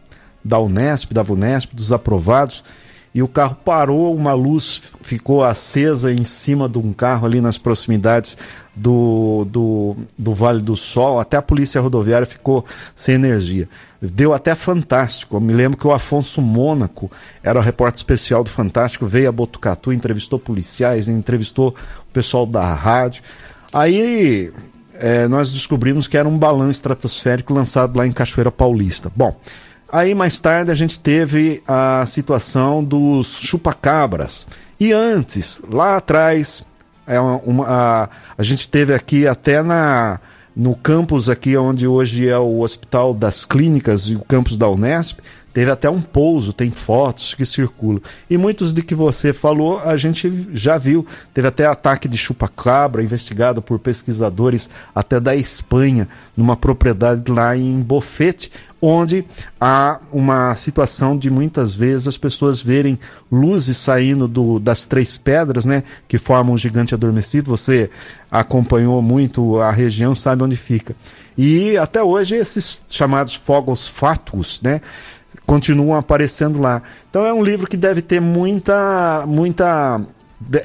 da 0.43 0.59
Unesp, 0.59 1.12
da 1.12 1.23
Vunesp, 1.23 1.77
dos 1.77 1.93
aprovados 1.93 2.65
e 3.14 3.23
o 3.23 3.28
carro 3.28 3.57
parou, 3.62 4.14
uma 4.14 4.33
luz 4.33 4.83
ficou 5.02 5.45
acesa 5.45 6.12
em 6.12 6.25
cima 6.25 6.69
de 6.69 6.78
um 6.78 6.92
carro 6.92 7.26
ali 7.26 7.40
nas 7.40 7.59
proximidades 7.59 8.38
do, 8.75 9.47
do, 9.50 9.97
do 10.16 10.35
Vale 10.35 10.62
do 10.62 10.76
Sol, 10.76 11.21
até 11.21 11.37
a 11.37 11.42
polícia 11.42 11.81
rodoviária 11.81 12.26
ficou 12.26 12.64
sem 12.95 13.14
energia. 13.14 13.69
Deu 14.00 14.33
até 14.33 14.54
Fantástico. 14.54 15.37
Eu 15.37 15.40
me 15.40 15.52
lembro 15.52 15.78
que 15.78 15.87
o 15.87 15.92
Afonso 15.92 16.40
Mônaco 16.40 17.11
era 17.42 17.59
o 17.59 17.62
repórter 17.62 17.99
especial 17.99 18.42
do 18.42 18.50
Fantástico, 18.50 19.07
veio 19.07 19.28
a 19.28 19.33
Botucatu, 19.33 19.92
entrevistou 19.92 20.38
policiais, 20.38 21.09
entrevistou 21.09 21.75
o 22.09 22.12
pessoal 22.12 22.47
da 22.47 22.75
rádio. 22.75 23.23
Aí 23.73 24.50
é, 24.95 25.28
nós 25.28 25.52
descobrimos 25.52 26.09
que 26.09 26.16
era 26.16 26.28
um 26.28 26.38
balão 26.38 26.71
estratosférico 26.71 27.52
lançado 27.52 27.97
lá 27.97 28.07
em 28.07 28.12
Cachoeira 28.12 28.50
Paulista. 28.50 29.12
Bom, 29.14 29.38
Aí 29.93 30.15
mais 30.15 30.41
tarde 30.41 30.71
a 30.71 30.75
gente 30.75 30.99
teve 30.99 31.63
a 31.69 32.03
situação 32.07 32.83
dos 32.83 33.39
chupacabras. 33.41 34.49
E 34.81 34.91
antes, 34.91 35.63
lá 35.71 35.99
atrás, 35.99 36.65
é 37.07 37.21
uma, 37.21 37.37
uma 37.45 37.67
a, 37.69 38.09
a, 38.39 38.43
gente 38.43 38.71
teve 38.71 38.95
aqui 38.95 39.27
até 39.27 39.63
na 39.63 40.19
no 40.57 40.75
campus 40.75 41.29
aqui 41.29 41.57
onde 41.57 41.87
hoje 41.87 42.27
é 42.27 42.39
o 42.39 42.61
Hospital 42.61 43.13
das 43.13 43.45
Clínicas 43.45 44.03
e 44.03 44.17
o 44.17 44.21
campus 44.21 44.57
da 44.57 44.69
Unesp, 44.69 45.21
Teve 45.53 45.71
até 45.71 45.89
um 45.91 46.01
pouso, 46.01 46.53
tem 46.53 46.71
fotos 46.71 47.35
que 47.35 47.45
circulam. 47.45 48.01
E 48.29 48.39
muitos 48.39 48.73
de 48.73 48.83
que 48.83 48.95
você 48.95 49.33
falou, 49.33 49.81
a 49.85 49.97
gente 49.97 50.49
já 50.55 50.79
viu. 50.79 51.07
Teve 51.35 51.49
até 51.49 51.67
ataque 51.67 52.09
de 52.09 52.17
chupa-cabra, 52.17 53.03
investigado 53.03 53.61
por 53.61 53.79
pesquisadores 53.79 54.71
até 54.95 55.21
da 55.21 55.37
Espanha, 55.37 56.09
numa 56.37 56.57
propriedade 56.57 57.31
lá 57.31 57.57
em 57.57 57.81
Bofete, 57.81 58.51
onde 58.81 59.25
há 59.61 60.01
uma 60.13 60.57
situação 60.57 61.17
de 61.17 61.31
muitas 61.31 61.73
vezes 61.73 62.09
as 62.09 62.17
pessoas 62.17 62.61
verem 62.61 62.99
luzes 63.31 63.77
saindo 63.77 64.27
do, 64.27 64.59
das 64.59 64.85
três 64.85 65.17
pedras, 65.17 65.65
né, 65.65 65.85
que 66.09 66.19
formam 66.19 66.55
um 66.55 66.59
gigante 66.59 66.93
adormecido. 66.93 67.51
Você 67.51 67.89
acompanhou 68.29 69.01
muito 69.01 69.61
a 69.61 69.71
região, 69.71 70.15
sabe 70.17 70.43
onde 70.43 70.57
fica. 70.57 70.97
E 71.39 71.77
até 71.77 72.03
hoje 72.03 72.35
esses 72.35 72.83
chamados 72.91 73.35
fogos 73.35 73.87
fátuos, 73.87 74.61
né, 74.61 74.81
continuam 75.47 75.97
aparecendo 75.97 76.61
lá. 76.61 76.83
Então 77.11 77.27
é 77.27 77.33
um 77.33 77.43
livro 77.43 77.67
que 77.67 77.77
deve 77.77 78.03
ter 78.03 78.21
muita, 78.21 79.25
muita, 79.27 80.01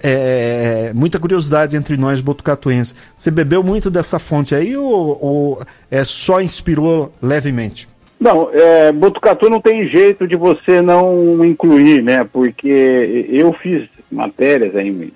é, 0.03 0.91
muita 0.93 1.19
curiosidade 1.19 1.75
entre 1.75 1.97
nós 1.97 2.21
botucatuenses. 2.21 2.95
Você 3.17 3.31
bebeu 3.31 3.63
muito 3.63 3.89
dessa 3.89 4.19
fonte 4.19 4.55
aí 4.55 4.75
ou, 4.75 5.17
ou 5.21 5.61
é, 5.89 6.03
só 6.03 6.41
inspirou 6.41 7.11
levemente? 7.21 7.87
Não, 8.19 8.49
é, 8.51 8.91
Botucatu 8.91 9.49
não 9.49 9.61
tem 9.61 9.87
jeito 9.87 10.27
de 10.27 10.35
você 10.35 10.81
não 10.81 11.45
incluir, 11.45 12.01
né? 12.01 12.23
Porque 12.23 13.27
eu 13.29 13.53
fiz 13.53 13.87
matérias 14.11 14.75
aí 14.75 14.87
em 14.87 15.13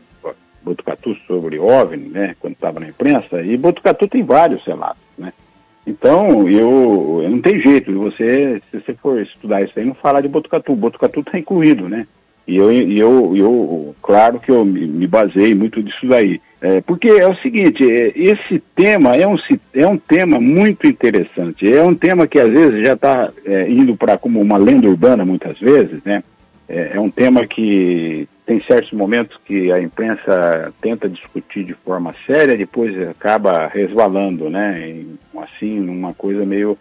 Botucatu 0.62 1.16
sobre 1.26 1.58
OVNI, 1.58 2.10
né? 2.10 2.36
Quando 2.40 2.54
estava 2.54 2.80
na 2.80 2.88
imprensa, 2.88 3.42
e 3.42 3.58
Botucatu 3.58 4.08
tem 4.08 4.24
vários 4.24 4.64
relatos, 4.64 5.02
né? 5.18 5.34
Então, 5.86 6.48
eu, 6.48 7.22
eu 7.24 7.30
não 7.30 7.42
tem 7.42 7.60
jeito, 7.60 7.92
você, 7.94 8.62
se 8.70 8.80
você 8.80 8.94
for 8.94 9.20
estudar 9.22 9.64
isso 9.64 9.74
aí, 9.76 9.86
não 9.86 9.96
falar 9.96 10.22
de 10.22 10.28
Botucatu, 10.28 10.76
Botucatu 10.76 11.22
está 11.22 11.40
incluído, 11.40 11.90
né? 11.90 12.06
E 12.48 12.58
eu, 12.58 12.72
eu, 12.72 13.36
eu, 13.36 13.96
claro 14.02 14.40
que 14.40 14.52
eu 14.52 14.66
me 14.66 15.08
baseei 15.08 15.56
muito 15.56 15.82
disso 15.82 16.06
daí. 16.08 16.42
É, 16.60 16.82
porque 16.82 17.08
é 17.08 17.28
o 17.28 17.36
seguinte, 17.38 17.84
é, 17.90 18.12
esse 18.16 18.62
tema 18.76 19.16
é 19.16 19.28
um, 19.28 19.36
é 19.74 19.88
um 19.88 19.98
tema 19.98 20.40
muito 20.40 20.86
interessante, 20.86 21.72
é 21.72 21.82
um 21.82 21.96
tema 21.96 22.28
que 22.28 22.40
às 22.40 22.52
vezes 22.52 22.84
já 22.84 22.94
está 22.94 23.32
é, 23.46 23.68
indo 23.70 23.96
para 23.96 24.18
como 24.18 24.40
uma 24.40 24.58
lenda 24.58 24.88
urbana 24.88 25.26
muitas 25.26 25.58
vezes, 25.60 26.00
né? 26.06 26.24
É, 26.70 26.92
é 26.94 27.00
um 27.00 27.10
tema 27.10 27.48
que 27.48 28.28
tem 28.46 28.62
certos 28.64 28.92
momentos 28.92 29.38
que 29.46 29.72
a 29.72 29.82
imprensa 29.82 30.74
tenta 30.82 31.08
discutir 31.08 31.64
de 31.64 31.74
forma 31.74 32.14
séria, 32.26 32.58
depois 32.58 32.96
acaba 33.08 33.68
resvalando, 33.68 34.50
né? 34.50 34.90
Em, 34.90 35.20
assim, 35.38 35.80
numa 35.80 36.14
coisa 36.14 36.46
meio 36.46 36.78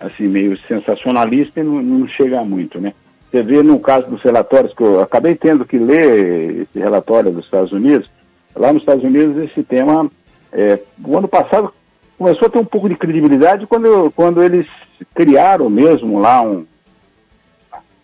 assim 0.00 0.26
meio 0.26 0.58
sensacionalista 0.66 1.60
e 1.60 1.62
não, 1.62 1.80
não 1.80 2.08
chega 2.08 2.42
muito, 2.44 2.80
né? 2.80 2.92
Você 3.30 3.42
vê 3.42 3.62
no 3.62 3.78
caso 3.78 4.08
dos 4.08 4.20
relatórios 4.22 4.74
que 4.74 4.82
eu 4.82 5.00
acabei 5.00 5.34
tendo 5.34 5.64
que 5.64 5.78
ler 5.78 6.62
esse 6.62 6.78
relatório 6.78 7.30
dos 7.30 7.44
Estados 7.44 7.72
Unidos, 7.72 8.10
lá 8.54 8.72
nos 8.72 8.82
Estados 8.82 9.04
Unidos 9.04 9.42
esse 9.42 9.62
tema, 9.62 10.10
é, 10.52 10.78
o 11.02 11.16
ano 11.16 11.28
passado 11.28 11.72
começou 12.18 12.46
a 12.46 12.50
ter 12.50 12.58
um 12.58 12.64
pouco 12.64 12.88
de 12.88 12.96
credibilidade 12.96 13.66
quando, 13.66 14.10
quando 14.14 14.42
eles 14.42 14.66
criaram 15.14 15.70
mesmo 15.70 16.18
lá 16.18 16.42
um, 16.42 16.66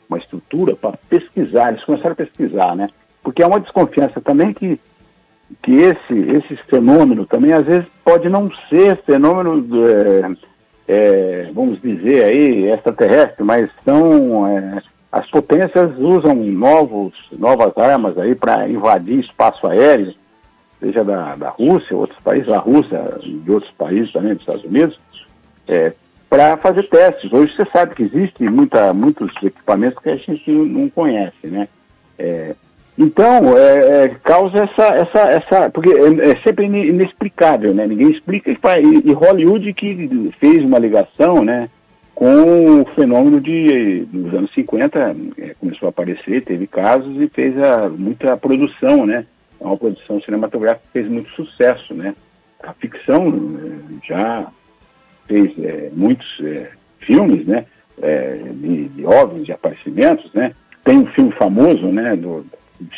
uma 0.09 0.19
estrutura 0.19 0.75
para 0.75 0.97
pesquisar, 1.09 1.71
eles 1.71 1.85
começaram 1.85 2.13
a 2.13 2.17
pesquisar, 2.17 2.75
né? 2.75 2.89
porque 3.23 3.43
há 3.43 3.47
uma 3.47 3.61
desconfiança 3.61 4.21
também 4.21 4.55
que, 4.55 4.81
que 5.63 5.73
esse, 5.73 6.15
esse 6.15 6.57
fenômeno 6.69 7.27
também 7.27 7.53
às 7.53 7.65
vezes 7.65 7.87
pode 8.05 8.29
não 8.29 8.51
ser 8.71 8.97
fenômeno, 9.05 9.69
é, 9.87 10.37
é, 10.89 11.51
vamos 11.53 11.81
dizer 11.83 12.25
aí, 12.25 12.71
extraterrestre, 12.71 13.45
mas 13.45 13.69
são 13.85 14.47
é, 14.47 14.83
as 15.13 15.29
potências 15.31 15.91
usam 15.99 16.35
novos, 16.35 17.13
novas 17.33 17.77
armas 17.77 18.17
aí 18.19 18.35
para 18.35 18.69
invadir 18.69 19.21
espaço 19.21 19.67
aéreo, 19.67 20.15
seja 20.81 21.05
da, 21.05 21.35
da 21.37 21.51
Rússia, 21.51 21.97
outros 21.97 22.19
países, 22.21 22.47
da 22.47 22.59
Rússia, 22.59 23.19
de 23.23 23.51
outros 23.51 23.73
países 23.73 24.13
também, 24.13 24.33
dos 24.33 24.41
Estados 24.41 24.65
Unidos, 24.65 24.99
é, 25.67 25.93
para 26.29 26.57
fazer 26.59 26.89
testes. 26.89 27.33
Hoje 27.33 27.55
você 27.55 27.67
sabe 27.73 27.95
que 27.95 28.03
existem 28.03 28.49
muita, 28.49 28.93
muitos 28.93 29.31
equipamentos 29.43 30.03
que 30.03 30.11
a 30.11 30.17
gente 30.17 30.51
não 30.51 30.89
conhece, 30.89 31.47
né? 31.47 31.69
É, 32.19 32.55
então, 32.99 33.57
é, 33.57 34.05
é, 34.05 34.09
causa 34.25 34.59
essa, 34.59 34.87
essa, 34.97 35.19
essa. 35.31 35.71
Porque 35.71 35.91
é, 35.91 36.31
é, 36.33 36.37
sempre 36.43 36.67
inexplicável, 36.67 37.73
né? 37.73 37.87
Ninguém 37.87 38.11
explica. 38.11 38.51
E, 38.51 39.09
e 39.09 39.13
Hollywood 39.13 39.73
que 39.73 40.33
fez 40.41 40.65
uma 40.65 40.81
ligação, 40.81 41.45
né? 41.45 41.71
Com 42.13 42.81
o 42.81 42.85
fenômeno 42.97 43.41
de. 43.41 44.05
Nos 44.13 44.35
anos 44.35 44.53
50, 44.53 45.17
é, 45.39 45.55
começou 45.61 45.87
a 45.87 45.91
aparecer, 45.91 46.43
teve 46.43 46.67
casos 46.67 47.17
e 47.23 47.29
fez 47.29 47.57
a, 47.63 47.89
muita 47.89 48.37
produção, 48.37 49.07
né? 49.07 49.25
Uma 49.61 49.77
produção 49.77 50.21
cinematográfica 50.21 50.85
que 50.87 50.99
fez 51.01 51.09
muito 51.09 51.31
sucesso, 51.31 51.95
né? 51.95 52.17
A 52.61 52.73
ficção 52.73 53.29
é, 53.29 54.09
já 54.09 54.49
fez 55.29 55.53
é, 55.59 55.91
muitos 55.93 56.27
filmes, 56.99 57.47
né? 57.47 57.65
de, 58.55 58.89
de 58.89 59.07
OVNIs, 59.07 59.47
de 59.47 59.53
aparecimentos, 59.53 60.33
né? 60.33 60.53
Tem 60.85 60.99
um 60.99 61.07
filme 61.07 61.33
famoso, 61.33 61.87
né? 61.89 62.15
Do, 62.17 62.47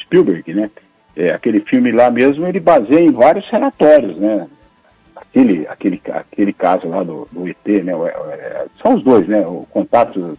Spielberg, 0.02 0.52
né? 0.52 0.70
É, 1.16 1.30
aquele 1.30 1.60
filme 1.60 1.90
lá 1.90 2.10
mesmo, 2.10 2.46
ele 2.46 2.60
baseia 2.60 3.00
em 3.00 3.10
vários 3.10 3.48
relatórios, 3.48 4.16
né? 4.16 4.46
Aquele, 5.16 5.66
aquele, 5.68 6.00
aquele 6.12 6.52
caso 6.52 6.88
lá 6.88 7.02
do, 7.02 7.28
do 7.30 7.48
ET, 7.48 7.84
né? 7.84 7.92
É, 8.32 8.66
são 8.82 8.94
os 8.94 9.02
dois, 9.02 9.26
né? 9.26 9.40
O 9.40 9.66
contato 9.70 10.38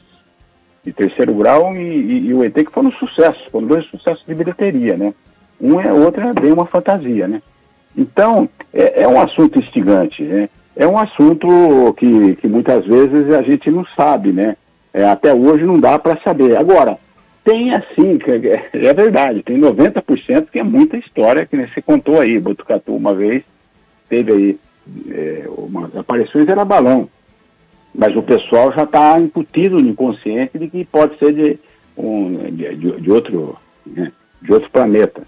de 0.84 0.92
terceiro 0.92 1.34
grau 1.36 1.76
e, 1.76 1.80
e, 1.80 2.28
e, 2.28 2.34
o 2.34 2.44
ET 2.44 2.54
que 2.54 2.72
foram 2.72 2.92
sucessos, 2.94 3.44
foram 3.52 3.68
dois 3.68 3.86
sucessos 3.88 4.26
de 4.26 4.34
bilheteria, 4.34 4.98
né? 4.98 5.14
Um 5.60 5.80
é 5.80 5.94
outro 5.94 6.22
é 6.22 6.34
bem 6.34 6.52
uma 6.52 6.66
fantasia, 6.66 7.28
né? 7.28 7.42
Então, 7.96 8.50
é, 8.74 9.04
é 9.04 9.08
um 9.08 9.20
assunto 9.20 9.60
instigante, 9.60 10.24
né? 10.24 10.50
É 10.82 10.88
um 10.88 10.98
assunto 10.98 11.94
que, 11.96 12.36
que 12.38 12.48
muitas 12.48 12.84
vezes 12.88 13.32
a 13.36 13.44
gente 13.44 13.70
não 13.70 13.86
sabe, 13.96 14.32
né? 14.32 14.58
É, 14.92 15.06
até 15.06 15.32
hoje 15.32 15.64
não 15.64 15.80
dá 15.80 16.00
para 16.00 16.20
saber. 16.24 16.58
Agora, 16.58 16.98
tem 17.44 17.72
assim, 17.72 18.18
é, 18.26 18.70
é 18.90 18.92
verdade, 18.92 19.44
tem 19.44 19.60
90% 19.60 20.48
que 20.52 20.58
é 20.58 20.64
muita 20.64 20.98
história, 20.98 21.46
que 21.46 21.56
você 21.56 21.84
contou 21.84 22.20
aí, 22.20 22.40
Botucatu 22.40 22.96
uma 22.96 23.14
vez, 23.14 23.44
teve 24.10 24.32
aí 24.32 24.60
é, 25.12 25.46
umas 25.56 25.96
aparições, 25.96 26.48
era 26.48 26.66
balão. 26.66 27.08
Mas 27.94 28.16
o 28.16 28.24
pessoal 28.24 28.74
já 28.74 28.82
está 28.82 29.20
incutido 29.20 29.80
no 29.80 29.88
inconsciente 29.88 30.58
de 30.58 30.68
que 30.68 30.84
pode 30.84 31.16
ser 31.20 31.32
de, 31.32 31.60
um, 31.96 32.38
de, 32.56 32.76
de 33.00 33.12
outro, 33.12 33.56
né, 33.86 34.12
de 34.42 34.52
outro 34.52 34.72
planeta. 34.72 35.22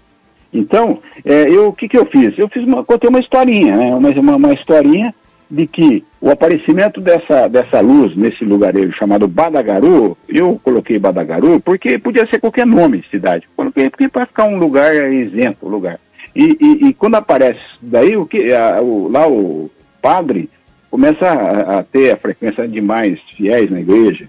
Então, 0.52 0.98
é, 1.24 1.48
eu, 1.48 1.68
o 1.68 1.72
que, 1.72 1.88
que 1.88 1.96
eu 1.96 2.06
fiz? 2.06 2.36
Eu 2.36 2.48
fiz 2.48 2.64
uma, 2.64 2.82
contei 2.82 3.08
uma 3.08 3.20
historinha, 3.20 3.76
né, 3.76 3.94
uma, 3.94 4.10
uma, 4.10 4.34
uma 4.34 4.52
historinha 4.52 5.14
de 5.50 5.66
que 5.66 6.04
o 6.20 6.30
aparecimento 6.30 7.00
dessa, 7.00 7.48
dessa 7.48 7.80
luz 7.80 8.16
nesse 8.16 8.44
lugarejo 8.44 8.96
chamado 8.96 9.28
Badagaru, 9.28 10.16
eu 10.28 10.60
coloquei 10.62 10.98
Badagaru 10.98 11.60
porque 11.60 11.98
podia 11.98 12.26
ser 12.28 12.40
qualquer 12.40 12.66
nome 12.66 12.98
de 12.98 13.10
cidade. 13.10 13.46
Coloquei 13.56 13.90
porque 13.90 14.08
para 14.08 14.26
ficar 14.26 14.44
um 14.44 14.58
lugar 14.58 14.94
isento, 15.12 15.68
lugar. 15.68 15.98
E, 16.34 16.56
e, 16.60 16.88
e 16.88 16.94
quando 16.94 17.14
aparece 17.14 17.60
daí, 17.80 18.16
o 18.16 18.26
que, 18.26 18.52
a, 18.52 18.80
o, 18.80 19.08
lá 19.08 19.28
o 19.28 19.70
padre 20.02 20.50
começa 20.90 21.26
a, 21.26 21.78
a, 21.78 21.82
ter 21.82 22.12
a 22.12 22.16
frequência 22.16 22.66
de 22.66 22.80
mais 22.80 23.18
fiéis 23.36 23.70
na 23.70 23.80
igreja. 23.80 24.28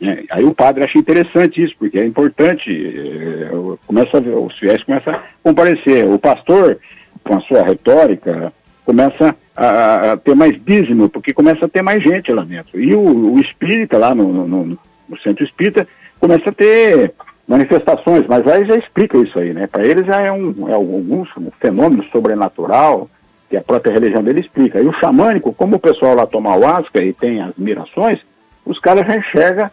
Né? 0.00 0.24
Aí 0.30 0.44
o 0.44 0.54
padre 0.54 0.84
acha 0.84 0.98
interessante 0.98 1.62
isso, 1.62 1.74
porque 1.78 1.98
é 1.98 2.04
importante, 2.04 2.70
é, 2.70 3.48
começa 3.86 4.18
os 4.18 4.58
fiéis 4.58 4.82
começam 4.82 5.14
a 5.14 5.22
comparecer. 5.42 6.06
O 6.06 6.18
pastor, 6.18 6.78
com 7.24 7.36
a 7.36 7.40
sua 7.42 7.62
retórica, 7.62 8.52
começa 8.84 9.34
a, 9.56 10.12
a, 10.12 10.16
ter 10.16 10.34
mais 10.34 10.56
dízimo, 10.64 11.08
porque 11.08 11.32
começa 11.32 11.64
a 11.64 11.68
ter 11.68 11.82
mais 11.82 12.02
gente 12.02 12.32
lá 12.32 12.42
dentro. 12.42 12.80
E 12.80 12.94
o, 12.94 13.34
o 13.34 13.40
espírita, 13.40 13.96
lá 13.96 14.14
no, 14.14 14.46
no, 14.46 14.78
no 15.08 15.18
centro 15.22 15.44
espírita, 15.44 15.86
começa 16.20 16.50
a 16.50 16.52
ter 16.52 17.14
manifestações, 17.48 18.26
mas 18.28 18.46
aí 18.46 18.66
já 18.66 18.76
explica 18.76 19.16
isso 19.18 19.38
aí, 19.38 19.52
né? 19.52 19.66
Para 19.66 19.84
eles 19.84 20.04
já 20.04 20.20
é 20.20 20.32
um, 20.32 20.68
é 20.68 20.72
algum 20.72 21.22
um 21.38 21.50
fenômeno 21.60 22.04
sobrenatural 22.10 23.08
que 23.48 23.56
a 23.56 23.62
própria 23.62 23.92
religião 23.92 24.22
dele 24.22 24.40
explica. 24.40 24.80
E 24.80 24.86
o 24.86 24.92
xamânico, 24.92 25.52
como 25.52 25.76
o 25.76 25.80
pessoal 25.80 26.14
lá 26.14 26.26
toma 26.26 26.50
ayahuasca 26.50 27.00
e 27.02 27.12
tem 27.12 27.40
as 27.40 27.54
mirações, 27.56 28.18
os 28.64 28.78
caras 28.80 29.06
já 29.06 29.16
enxergam. 29.16 29.70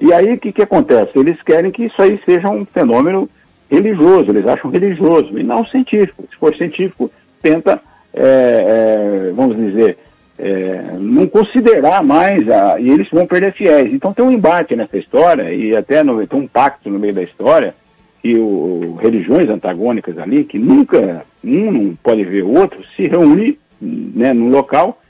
E 0.00 0.12
aí 0.12 0.34
o 0.34 0.38
que, 0.38 0.52
que 0.52 0.62
acontece? 0.62 1.10
Eles 1.18 1.42
querem 1.42 1.70
que 1.70 1.84
isso 1.84 2.00
aí 2.00 2.20
seja 2.24 2.48
um 2.48 2.64
fenômeno 2.64 3.28
religioso, 3.70 4.30
eles 4.30 4.46
acham 4.46 4.70
religioso, 4.70 5.38
e 5.38 5.42
não 5.42 5.64
científico. 5.66 6.24
Se 6.30 6.36
for 6.36 6.54
científico, 6.56 7.10
tenta, 7.42 7.80
é, 8.14 9.28
é, 9.28 9.32
vamos 9.34 9.56
dizer, 9.56 9.98
é, 10.38 10.94
não 10.98 11.26
considerar 11.26 12.02
mais, 12.02 12.48
a, 12.48 12.80
e 12.80 12.88
eles 12.88 13.08
vão 13.10 13.26
perder 13.26 13.52
fiéis. 13.52 13.92
Então 13.92 14.12
tem 14.12 14.24
um 14.24 14.32
embate 14.32 14.74
nessa 14.74 14.96
história, 14.96 15.52
e 15.52 15.76
até 15.76 16.02
no, 16.02 16.26
tem 16.26 16.38
um 16.38 16.48
pacto 16.48 16.88
no 16.88 16.98
meio 16.98 17.14
da 17.14 17.22
história, 17.22 17.74
que 18.22 18.36
o, 18.36 18.98
religiões 19.00 19.48
antagônicas 19.48 20.18
ali, 20.18 20.44
que 20.44 20.58
nunca 20.58 21.24
um 21.44 21.70
não 21.70 21.98
pode 22.02 22.24
ver 22.24 22.42
o 22.42 22.54
outro, 22.54 22.82
se 22.96 23.06
reúne 23.06 23.58
né, 23.80 24.32
num 24.32 24.50
local 24.50 25.00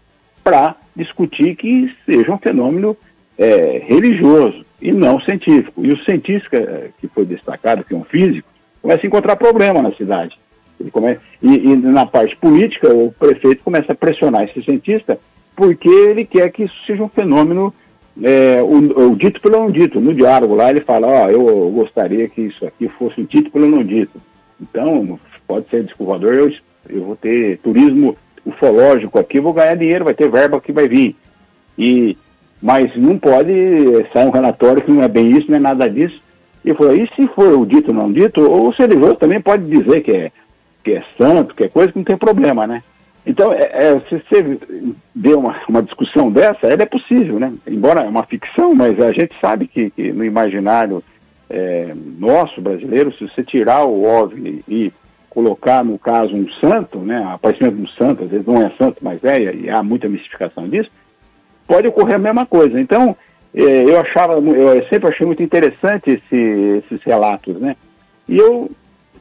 para 0.42 0.76
discutir 0.94 1.56
que 1.56 1.92
seja 2.06 2.32
um 2.32 2.38
fenômeno 2.38 2.96
é, 3.38 3.82
religioso 3.86 4.64
e 4.80 4.92
não 4.92 5.20
científico. 5.20 5.84
E 5.84 5.92
o 5.92 6.04
cientista 6.04 6.56
é, 6.56 6.90
que 7.00 7.08
foi 7.08 7.24
destacado, 7.24 7.84
que 7.84 7.94
é 7.94 7.96
um 7.96 8.04
físico, 8.04 8.48
começa 8.80 9.04
a 9.04 9.06
encontrar 9.06 9.36
problema 9.36 9.82
na 9.82 9.92
cidade. 9.92 10.38
Ele 10.80 11.18
e, 11.42 11.72
e, 11.72 11.76
na 11.76 12.06
parte 12.06 12.34
política, 12.36 12.92
o 12.92 13.12
prefeito 13.12 13.62
começa 13.62 13.92
a 13.92 13.94
pressionar 13.94 14.44
esse 14.44 14.62
cientista 14.62 15.18
porque 15.60 15.90
ele 15.90 16.24
quer 16.24 16.50
que 16.50 16.62
isso 16.62 16.74
seja 16.86 17.02
um 17.02 17.08
fenômeno, 17.08 17.74
é, 18.22 18.62
o, 18.62 19.10
o, 19.10 19.14
dito 19.14 19.42
pelo 19.42 19.58
não 19.58 19.70
dito. 19.70 20.00
No 20.00 20.14
diálogo 20.14 20.54
lá 20.54 20.70
ele 20.70 20.80
fala, 20.80 21.06
ó, 21.06 21.26
oh, 21.26 21.30
eu 21.30 21.70
gostaria 21.70 22.26
que 22.30 22.40
isso 22.40 22.66
aqui 22.66 22.88
fosse 22.88 23.20
o 23.20 23.26
dito 23.26 23.50
pelo 23.50 23.66
não 23.66 23.84
dito. 23.84 24.18
Então, 24.58 25.20
pode 25.46 25.68
ser 25.68 25.84
desculpador, 25.84 26.32
eu, 26.32 26.50
eu 26.88 27.04
vou 27.04 27.14
ter 27.14 27.58
turismo 27.58 28.16
ufológico 28.46 29.18
aqui, 29.18 29.38
vou 29.38 29.52
ganhar 29.52 29.74
dinheiro, 29.74 30.06
vai 30.06 30.14
ter 30.14 30.30
verba 30.30 30.60
que 30.62 30.72
vai 30.72 30.88
vir. 30.88 31.14
E, 31.78 32.16
mas 32.62 32.90
não 32.96 33.18
pode 33.18 33.52
sair 34.14 34.26
um 34.26 34.30
relatório 34.30 34.82
que 34.82 34.90
não 34.90 35.02
é 35.02 35.08
bem 35.08 35.36
isso, 35.36 35.50
não 35.50 35.56
é 35.56 35.60
nada 35.60 35.90
disso. 35.90 36.22
E 36.64 36.72
falou, 36.72 36.94
e 36.94 37.06
se 37.14 37.26
for 37.34 37.54
o 37.54 37.66
dito 37.66 37.88
ou 37.88 37.94
não 37.94 38.10
dito, 38.10 38.40
ou 38.40 38.68
o 38.68 38.70
religioso 38.70 39.16
também 39.16 39.42
pode 39.42 39.64
dizer 39.64 40.00
que 40.00 40.10
é 40.10 40.32
que 40.82 40.92
é 40.92 41.04
santo, 41.18 41.54
que 41.54 41.64
é 41.64 41.68
coisa 41.68 41.92
que 41.92 41.98
não 41.98 42.04
tem 42.04 42.16
problema, 42.16 42.66
né? 42.66 42.82
Então, 43.24 43.52
é, 43.52 43.70
é, 43.72 44.00
se 44.08 44.22
você 44.28 44.58
vê 45.14 45.34
uma, 45.34 45.60
uma 45.68 45.82
discussão 45.82 46.30
dessa, 46.30 46.66
ela 46.66 46.82
é 46.82 46.86
possível, 46.86 47.38
né? 47.38 47.52
Embora 47.66 48.02
é 48.02 48.08
uma 48.08 48.24
ficção, 48.24 48.74
mas 48.74 49.00
a 49.00 49.12
gente 49.12 49.34
sabe 49.40 49.66
que, 49.66 49.90
que 49.90 50.12
no 50.12 50.24
imaginário 50.24 51.02
é, 51.48 51.94
nosso, 52.18 52.60
brasileiro, 52.60 53.12
se 53.12 53.28
você 53.28 53.42
tirar 53.42 53.84
o 53.84 54.04
OVNI 54.04 54.64
e 54.68 54.92
colocar, 55.28 55.84
no 55.84 55.98
caso, 55.98 56.34
um 56.34 56.48
santo, 56.60 56.98
né? 56.98 57.22
Aparecimento 57.32 57.76
de 57.76 57.82
um 57.82 57.88
santo, 57.88 58.24
às 58.24 58.30
vezes 58.30 58.46
não 58.46 58.62
é 58.62 58.70
santo, 58.78 58.98
mas 59.02 59.22
é, 59.22 59.54
e 59.54 59.70
há 59.70 59.82
muita 59.82 60.08
mistificação 60.08 60.68
disso, 60.68 60.90
pode 61.66 61.86
ocorrer 61.88 62.16
a 62.16 62.18
mesma 62.18 62.46
coisa. 62.46 62.80
Então, 62.80 63.16
é, 63.54 63.62
eu 63.62 64.00
achava, 64.00 64.34
eu 64.34 64.88
sempre 64.88 65.08
achei 65.08 65.26
muito 65.26 65.42
interessante 65.42 66.10
esse, 66.10 66.82
esses 66.84 67.02
relatos, 67.04 67.60
né? 67.60 67.76
E 68.28 68.38
eu 68.38 68.70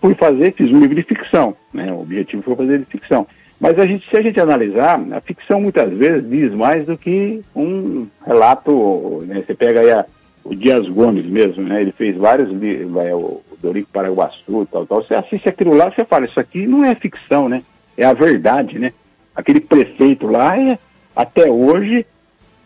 fui 0.02 0.16
fazer, 0.16 0.54
fiz 0.54 0.72
um 0.72 0.80
livro 0.80 0.96
de 0.96 1.04
ficção, 1.04 1.56
né? 1.74 1.92
O 1.92 2.02
objetivo 2.02 2.42
foi 2.44 2.56
fazer 2.56 2.80
de 2.80 2.86
ficção. 2.86 3.28
Mas 3.60 3.78
a 3.78 3.86
gente, 3.86 4.10
se 4.10 4.16
a 4.16 4.22
gente 4.22 4.40
analisar, 4.40 5.02
a 5.12 5.20
ficção 5.20 5.60
muitas 5.60 5.92
vezes 5.92 6.30
diz 6.30 6.54
mais 6.54 6.86
do 6.86 6.98
que 6.98 7.42
um 7.54 8.08
relato, 8.26 9.24
né? 9.28 9.44
Você 9.46 9.54
pega 9.54 9.82
aí 9.82 9.92
a, 9.92 10.06
o 10.44 10.56
Dias 10.56 10.88
Gomes 10.88 11.26
mesmo, 11.26 11.64
né? 11.64 11.82
Ele 11.82 11.92
fez 11.92 12.16
vários 12.16 12.50
livros, 12.50 12.90
o 13.14 13.42
Dorico 13.62 13.90
Paraguaçu, 13.92 14.68
tal, 14.72 14.86
tal. 14.86 15.04
Você 15.04 15.14
assiste 15.14 15.50
aquilo 15.50 15.76
lá, 15.76 15.92
você 15.92 16.06
fala, 16.06 16.26
isso 16.26 16.40
aqui 16.40 16.66
não 16.66 16.86
é 16.86 16.96
ficção, 16.96 17.50
né? 17.50 17.64
É 17.98 18.06
a 18.06 18.14
verdade, 18.14 18.80
né? 18.80 18.94
Aquele 19.36 19.60
prefeito 19.60 20.26
lá, 20.28 20.58
é, 20.58 20.80
até 21.14 21.50
hoje, 21.50 22.06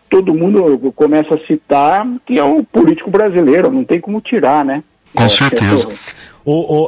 todo 0.08 0.32
mundo 0.32 0.92
começa 0.94 1.34
a 1.34 1.46
citar 1.46 2.06
que 2.24 2.38
é 2.38 2.44
o 2.44 2.62
político 2.62 3.10
brasileiro, 3.10 3.70
não 3.70 3.82
tem 3.82 4.00
como 4.00 4.20
tirar, 4.20 4.64
né? 4.64 4.84
Com 5.12 5.24
é, 5.24 5.28
certeza. 5.28 5.88
É, 5.90 6.33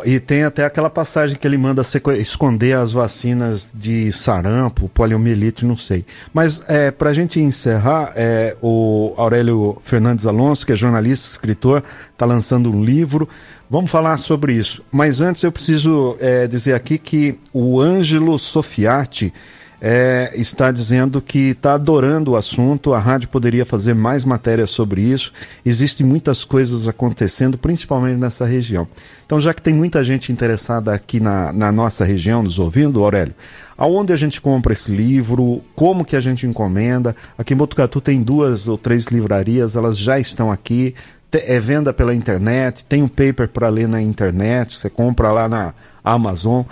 e 0.05 0.21
tem 0.21 0.45
até 0.45 0.67
aquela 0.67 0.91
passagem 0.91 1.35
que 1.35 1.47
ele 1.47 1.57
manda 1.57 1.81
esconder 2.19 2.77
as 2.77 2.93
vacinas 2.93 3.71
de 3.73 4.13
sarampo, 4.13 4.87
poliomielite, 4.91 5.65
não 5.65 5.79
sei. 5.79 6.05
Mas 6.33 6.63
é, 6.69 6.91
para 6.91 7.09
a 7.09 7.15
gente 7.15 7.41
encerrar, 7.41 8.13
é, 8.15 8.55
o 8.61 9.15
Aurélio 9.17 9.79
Fernandes 9.83 10.27
Alonso, 10.27 10.67
que 10.67 10.73
é 10.73 10.77
jornalista, 10.77 11.31
escritor, 11.31 11.83
está 12.13 12.27
lançando 12.27 12.71
um 12.71 12.85
livro. 12.85 13.27
Vamos 13.71 13.91
falar 13.91 14.19
sobre 14.19 14.53
isso. 14.53 14.83
Mas 14.93 15.23
antes 15.23 15.43
eu 15.43 15.51
preciso 15.51 16.19
é, 16.21 16.47
dizer 16.47 16.75
aqui 16.75 16.99
que 16.99 17.39
o 17.51 17.81
Ângelo 17.81 18.39
Sofiati 18.39 19.33
é, 19.81 20.33
está 20.35 20.71
dizendo 20.71 21.21
que 21.21 21.51
está 21.51 21.75
adorando 21.75 22.33
o 22.33 22.37
assunto, 22.37 22.95
a 22.95 22.99
rádio 22.99 23.29
poderia 23.29 23.65
fazer 23.65 23.95
mais 23.95 24.25
matérias 24.25 24.71
sobre 24.71 25.03
isso. 25.03 25.33
Existem 25.65 26.07
muitas 26.07 26.45
coisas 26.45 26.89
acontecendo, 26.89 27.59
principalmente 27.59 28.19
nessa 28.19 28.47
região. 28.47 28.89
Então, 29.25 29.41
já 29.41 29.53
que 29.53 29.61
tem 29.61 29.75
muita 29.75 30.03
gente 30.03 30.33
interessada 30.33 30.95
aqui 30.95 31.21
na, 31.21 31.53
na 31.53 31.71
nossa 31.71 32.05
região, 32.05 32.43
nos 32.43 32.59
ouvindo, 32.59 33.03
Aurélio, 33.03 33.35
aonde 33.77 34.13
a 34.13 34.17
gente 34.17 34.41
compra 34.41 34.73
esse 34.73 34.91
livro, 34.91 35.63
como 35.75 36.05
que 36.05 36.17
a 36.17 36.21
gente 36.21 36.47
encomenda? 36.47 37.15
Aqui 37.37 37.53
em 37.53 37.57
Botucatu 37.57 38.01
tem 38.01 38.23
duas 38.23 38.69
ou 38.69 38.79
três 38.79 39.07
livrarias, 39.07 39.77
elas 39.77 39.99
já 39.99 40.19
estão 40.19 40.51
aqui, 40.51 40.95
é 41.33 41.61
venda 41.61 41.93
pela 41.93 42.15
internet, 42.15 42.87
tem 42.87 43.03
um 43.03 43.09
paper 43.09 43.49
para 43.49 43.69
ler 43.69 43.87
na 43.87 44.01
internet, 44.01 44.79
você 44.79 44.89
compra 44.89 45.31
lá 45.31 45.49
na 45.49 45.75
Amazon 46.03 46.63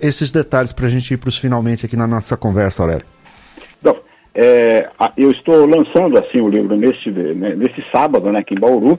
esses 0.00 0.32
detalhes 0.32 0.72
para 0.72 0.86
a 0.86 0.88
gente 0.88 1.14
ir 1.14 1.16
para 1.16 1.28
os 1.28 1.38
finalmente 1.38 1.86
aqui 1.86 1.96
na 1.96 2.06
nossa 2.06 2.36
conversa, 2.36 2.82
Aurélio. 2.82 3.06
Bom, 3.82 3.96
é, 4.34 4.88
eu 5.16 5.30
estou 5.30 5.66
lançando 5.66 6.18
assim 6.18 6.40
o 6.40 6.48
livro 6.48 6.76
nesse, 6.76 7.10
né, 7.10 7.54
nesse 7.54 7.84
sábado, 7.90 8.30
né, 8.30 8.40
aqui 8.40 8.54
em 8.54 8.60
Bauru. 8.60 8.98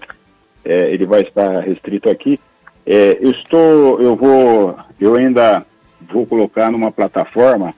É, 0.63 0.91
ele 0.91 1.05
vai 1.05 1.21
estar 1.21 1.61
restrito 1.61 2.09
aqui. 2.09 2.39
É, 2.85 3.17
eu 3.19 3.31
estou, 3.31 4.01
eu 4.01 4.15
vou, 4.15 4.75
eu 4.99 5.15
ainda 5.15 5.65
vou 6.11 6.25
colocar 6.25 6.71
numa 6.71 6.91
plataforma 6.91 7.73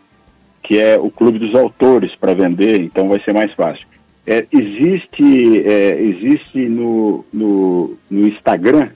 que 0.63 0.79
é 0.79 0.97
o 0.97 1.11
Clube 1.11 1.39
dos 1.39 1.53
Autores 1.53 2.15
para 2.15 2.33
vender, 2.33 2.79
então 2.79 3.09
vai 3.09 3.19
ser 3.21 3.33
mais 3.33 3.51
fácil. 3.53 3.85
É, 4.25 4.45
existe, 4.49 5.67
é, 5.67 6.01
existe 6.01 6.69
no, 6.69 7.25
no, 7.33 7.97
no 8.09 8.27
Instagram 8.27 8.89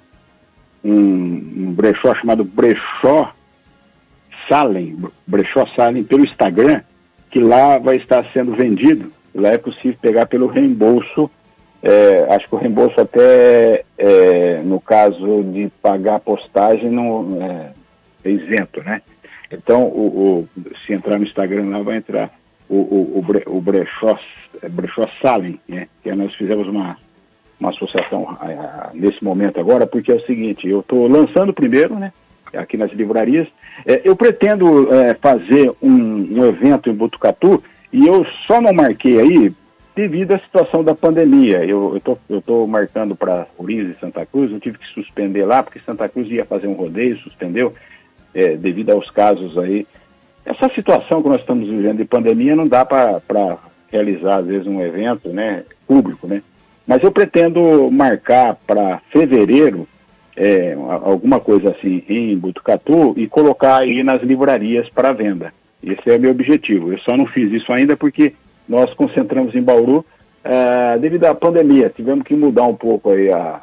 um, 0.81 0.93
um 0.93 1.73
brechó 1.73 2.15
chamado 2.15 2.45
Brechó 2.45 3.33
Salem, 4.47 4.97
Brechó 5.25 5.65
Salem, 5.75 6.03
pelo 6.03 6.25
Instagram, 6.25 6.81
que 7.29 7.39
lá 7.39 7.77
vai 7.77 7.97
estar 7.97 8.25
sendo 8.33 8.53
vendido. 8.53 9.11
Lá 9.33 9.49
é 9.49 9.57
possível 9.57 9.97
pegar 10.01 10.25
pelo 10.25 10.47
reembolso. 10.47 11.29
É, 11.83 12.27
acho 12.29 12.47
que 12.47 12.55
o 12.55 12.57
reembolso 12.57 12.99
até, 12.99 13.83
é, 13.97 14.61
no 14.63 14.79
caso 14.79 15.43
de 15.43 15.69
pagar 15.81 16.15
a 16.15 16.19
postagem, 16.19 16.89
não 16.89 17.37
é, 17.41 17.71
é 18.23 18.31
isento, 18.31 18.81
né? 18.83 19.01
Então, 19.51 19.83
o, 19.83 20.47
o, 20.57 20.63
se 20.85 20.93
entrar 20.93 21.17
no 21.17 21.25
Instagram 21.25 21.69
lá, 21.69 21.81
vai 21.81 21.97
entrar 21.97 22.31
o, 22.69 22.75
o, 22.75 23.25
o, 23.47 23.61
brechó, 23.61 24.19
é, 24.61 24.67
brechó 24.67 25.07
Salem, 25.21 25.59
né? 25.67 25.87
que 26.03 26.13
nós 26.13 26.33
fizemos 26.35 26.67
uma, 26.67 26.97
uma 27.59 27.69
associação 27.69 28.37
nesse 28.93 29.23
momento 29.23 29.59
agora, 29.59 29.87
porque 29.87 30.11
é 30.11 30.15
o 30.15 30.25
seguinte, 30.25 30.67
eu 30.67 30.81
estou 30.81 31.07
lançando 31.07 31.53
primeiro, 31.53 31.95
né? 31.95 32.11
Aqui 32.55 32.77
nas 32.77 32.91
livrarias, 32.91 33.47
é, 33.85 34.01
eu 34.03 34.15
pretendo 34.15 34.93
é, 34.93 35.13
fazer 35.15 35.71
um, 35.81 36.39
um, 36.39 36.45
evento 36.45 36.89
em 36.89 36.93
Botucatu 36.93 37.63
e 37.91 38.05
eu 38.05 38.25
só 38.45 38.61
não 38.61 38.73
marquei 38.73 39.19
aí 39.19 39.53
devido 39.95 40.33
à 40.33 40.39
situação 40.39 40.83
da 40.83 40.93
pandemia. 40.93 41.65
Eu 41.65 41.99
estou 42.29 42.67
marcando 42.67 43.15
para 43.15 43.47
Ourinhos 43.57 43.95
e 43.95 43.99
Santa 43.99 44.25
Cruz, 44.25 44.51
eu 44.51 44.59
tive 44.59 44.77
que 44.77 44.87
suspender 44.87 45.45
lá 45.45 45.63
porque 45.63 45.79
Santa 45.85 46.07
Cruz 46.07 46.29
ia 46.29 46.45
fazer 46.45 46.67
um 46.67 46.73
rodeio, 46.73 47.17
suspendeu, 47.17 47.73
é, 48.33 48.55
devido 48.55 48.91
aos 48.91 49.09
casos 49.09 49.57
aí. 49.57 49.87
Essa 50.45 50.73
situação 50.73 51.21
que 51.21 51.29
nós 51.29 51.41
estamos 51.41 51.67
vivendo 51.67 51.97
de 51.97 52.05
pandemia 52.05 52.55
não 52.55 52.67
dá 52.67 52.85
para 52.85 53.21
realizar, 53.91 54.37
às 54.37 54.45
vezes, 54.45 54.67
um 54.67 54.81
evento 54.81 55.29
né, 55.29 55.63
público, 55.85 56.27
né? 56.27 56.41
Mas 56.85 57.03
eu 57.03 57.11
pretendo 57.11 57.91
marcar 57.91 58.55
para 58.65 59.01
fevereiro 59.11 59.85
é, 60.37 60.77
alguma 61.03 61.39
coisa 61.39 61.71
assim 61.71 62.03
em 62.07 62.37
Botucatu 62.37 63.15
e 63.17 63.27
colocar 63.27 63.77
aí 63.77 64.03
nas 64.03 64.21
livrarias 64.21 64.87
para 64.87 65.11
venda. 65.11 65.51
Esse 65.83 66.11
é 66.11 66.15
o 66.15 66.19
meu 66.19 66.31
objetivo. 66.31 66.93
Eu 66.93 66.99
só 66.99 67.17
não 67.17 67.25
fiz 67.25 67.51
isso 67.51 67.73
ainda 67.73 67.97
porque 67.97 68.33
nós 68.69 68.93
concentramos 68.93 69.55
em 69.55 69.61
Bauru 69.63 70.05
é, 70.43 70.97
devido 70.99 71.25
à 71.25 71.33
pandemia. 71.33 71.89
Tivemos 71.89 72.23
que 72.23 72.35
mudar 72.35 72.63
um 72.63 72.75
pouco 72.75 73.09
aí 73.09 73.31
a, 73.31 73.61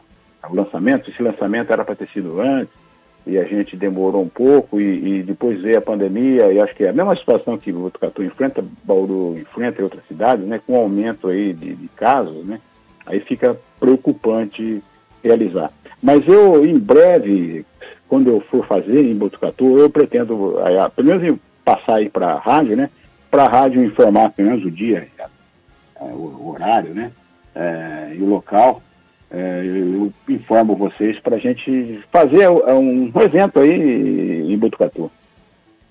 o 0.51 0.55
lançamento. 0.55 1.09
Esse 1.09 1.23
lançamento 1.23 1.73
era 1.73 1.85
para 1.85 1.95
ter 1.95 2.09
sido 2.09 2.41
antes 2.41 2.75
e 3.27 3.39
a 3.39 3.45
gente 3.45 3.77
demorou 3.77 4.23
um 4.23 4.29
pouco 4.29 4.81
e, 4.81 5.21
e, 5.21 5.23
depois 5.23 5.63
veio 5.63 5.79
a 5.79 5.83
pandemia 5.83 6.53
e 6.53 6.61
acho 6.61 6.75
que 6.75 6.85
é 6.85 6.91
a 6.91 6.93
mesma 6.93 7.17
situação 7.17 7.57
que 7.57 7.71
o 7.71 7.81
Botucatu 7.81 8.23
enfrenta, 8.23 8.65
Bauru 8.83 9.39
enfrenta 9.39 9.81
e 9.81 9.85
outras 9.85 10.05
cidades, 10.07 10.45
né, 10.47 10.61
com 10.67 10.77
aumento 10.77 11.29
aí 11.29 11.55
de, 11.55 11.75
de 11.75 11.89
casos, 11.97 12.45
né, 12.45 12.61
aí 13.07 13.21
fica 13.21 13.59
preocupante 13.81 14.83
realizar. 15.23 15.73
Mas 16.05 16.23
eu, 16.29 16.67
em 16.67 16.79
breve, 16.79 17.65
quando 18.07 18.29
eu 18.29 18.39
for 18.51 18.67
fazer 18.67 19.07
em 19.07 19.15
Botucatu, 19.15 19.79
eu 19.79 19.89
pretendo, 19.89 20.59
aí, 20.63 20.75
pelo 20.95 21.09
menos 21.09 21.39
passar 21.65 21.95
aí 21.95 22.11
para 22.11 22.35
a 22.35 22.39
rádio, 22.39 22.77
né, 22.77 22.91
para 23.31 23.45
a 23.45 23.49
rádio 23.49 23.83
informar 23.83 24.29
pelo 24.33 24.51
menos 24.51 24.67
o 24.67 24.71
dia, 24.71 25.09
é, 25.19 25.25
o, 26.03 26.51
horário, 26.51 26.93
né, 26.93 27.11
é, 27.55 28.17
e 28.19 28.23
o 28.23 28.27
local, 28.27 28.83
é, 29.31 29.63
eu 29.65 30.13
informo 30.29 30.77
vocês 30.77 31.19
para 31.21 31.37
a 31.37 31.39
gente 31.39 32.05
fazer 32.13 32.51
um, 32.51 33.11
um 33.15 33.23
evento 33.23 33.59
aí 33.61 34.53
em 34.53 34.59
Botucatu. 34.59 35.11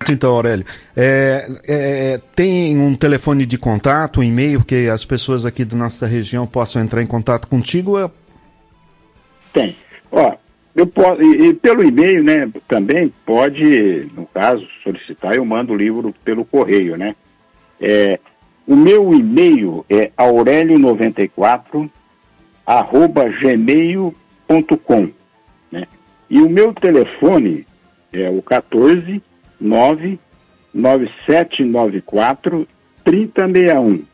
Então, 0.07 0.35
Aurélio, 0.35 0.65
é, 0.95 1.47
é, 1.67 2.21
tem 2.35 2.77
um 2.77 2.93
telefone 2.93 3.47
de 3.47 3.57
contato, 3.57 4.19
um 4.19 4.23
e-mail 4.23 4.63
que 4.63 4.87
as 4.89 5.03
pessoas 5.03 5.43
aqui 5.43 5.65
da 5.65 5.75
nossa 5.75 6.05
região 6.05 6.45
possam 6.45 6.83
entrar 6.83 7.01
em 7.01 7.07
contato 7.07 7.47
contigo? 7.47 8.11
Tem. 9.51 9.75
Ó, 10.15 10.35
eu 10.75 10.85
posso, 10.85 11.21
e, 11.23 11.47
e 11.47 11.53
pelo 11.55 11.83
e-mail, 11.83 12.23
né, 12.23 12.47
também 12.67 13.11
pode, 13.25 14.07
no 14.15 14.27
caso, 14.27 14.63
solicitar, 14.83 15.33
eu 15.33 15.43
mando 15.43 15.73
o 15.73 15.75
livro 15.77 16.13
pelo 16.23 16.45
correio, 16.45 16.95
né? 16.95 17.15
É, 17.81 18.19
o 18.67 18.75
meu 18.75 19.11
e-mail 19.13 19.83
é 19.89 20.11
aurélio94 20.15 21.89
arroba 22.65 23.27
gmail.com. 23.27 25.09
Né? 25.71 25.85
E 26.29 26.39
o 26.41 26.49
meu 26.49 26.73
telefone 26.73 27.67
é 28.13 28.29
o 28.29 28.41
14 28.41 29.21
9 29.59 30.19
9794 30.73 32.67
3061. 33.03 34.12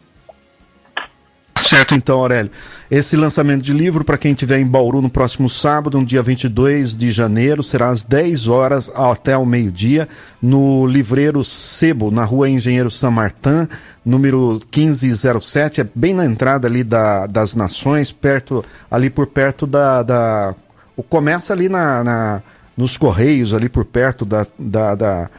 Certo, 1.60 1.94
então, 1.94 2.20
Aurélio. 2.20 2.52
Esse 2.90 3.16
lançamento 3.16 3.62
de 3.62 3.74
livro, 3.74 4.04
para 4.04 4.18
quem 4.18 4.32
estiver 4.32 4.60
em 4.60 4.66
Bauru 4.66 5.02
no 5.02 5.10
próximo 5.10 5.48
sábado, 5.48 6.00
no 6.00 6.06
dia 6.06 6.24
22 6.24 6.96
de 6.96 7.12
janeiro, 7.12 7.62
será 7.62 7.90
às 7.90 8.04
10 8.04 8.48
horas 8.48 8.92
até 8.96 9.38
o 9.38 9.46
meio-dia, 9.46 10.08
no 10.42 10.88
Livreiro 10.88 11.44
Sebo, 11.44 12.10
na 12.10 12.24
rua 12.24 12.50
Engenheiro 12.50 12.90
San 12.90 13.12
Martin, 13.12 13.68
número 14.04 14.60
1507, 14.76 15.82
é 15.82 15.88
bem 15.94 16.14
na 16.14 16.26
entrada 16.26 16.68
ali 16.68 16.84
da, 16.84 17.28
das 17.28 17.54
Nações, 17.54 18.12
perto, 18.12 18.66
ali 18.90 19.10
por 19.10 19.28
perto 19.28 19.68
da. 19.68 20.02
da 20.02 20.56
começa 21.08 21.54
ali 21.54 21.70
na, 21.70 22.04
na, 22.04 22.42
nos 22.76 22.98
Correios, 22.98 23.54
ali 23.54 23.70
por 23.70 23.86
perto 23.86 24.26
da, 24.26 24.48
da, 24.58 24.96
da 24.96 25.30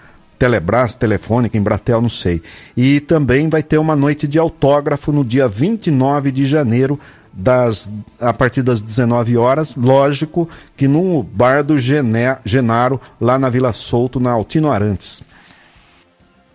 Telebrás, 0.40 0.96
Telefônica, 0.96 1.59
Embratel, 1.59 2.00
não 2.00 2.09
sei. 2.09 2.40
E 2.74 2.98
também 2.98 3.50
vai 3.50 3.62
ter 3.62 3.76
uma 3.76 3.94
noite 3.94 4.26
de 4.26 4.38
autógrafo 4.38 5.12
no 5.12 5.22
dia 5.22 5.46
29 5.46 6.33
de 6.33 6.46
janeiro, 6.46 6.98
das, 7.31 7.92
a 8.18 8.33
partir 8.33 8.62
das 8.62 8.81
19 8.81 9.37
horas, 9.37 9.76
lógico 9.76 10.48
que 10.76 10.88
no 10.88 11.22
bar 11.22 11.62
do 11.62 11.76
Gené, 11.76 12.38
Genaro, 12.42 12.98
lá 13.20 13.38
na 13.38 13.50
Vila 13.50 13.72
Souto, 13.74 14.18
na 14.18 14.33
Altino 14.33 14.72
Arantes. 14.72 15.22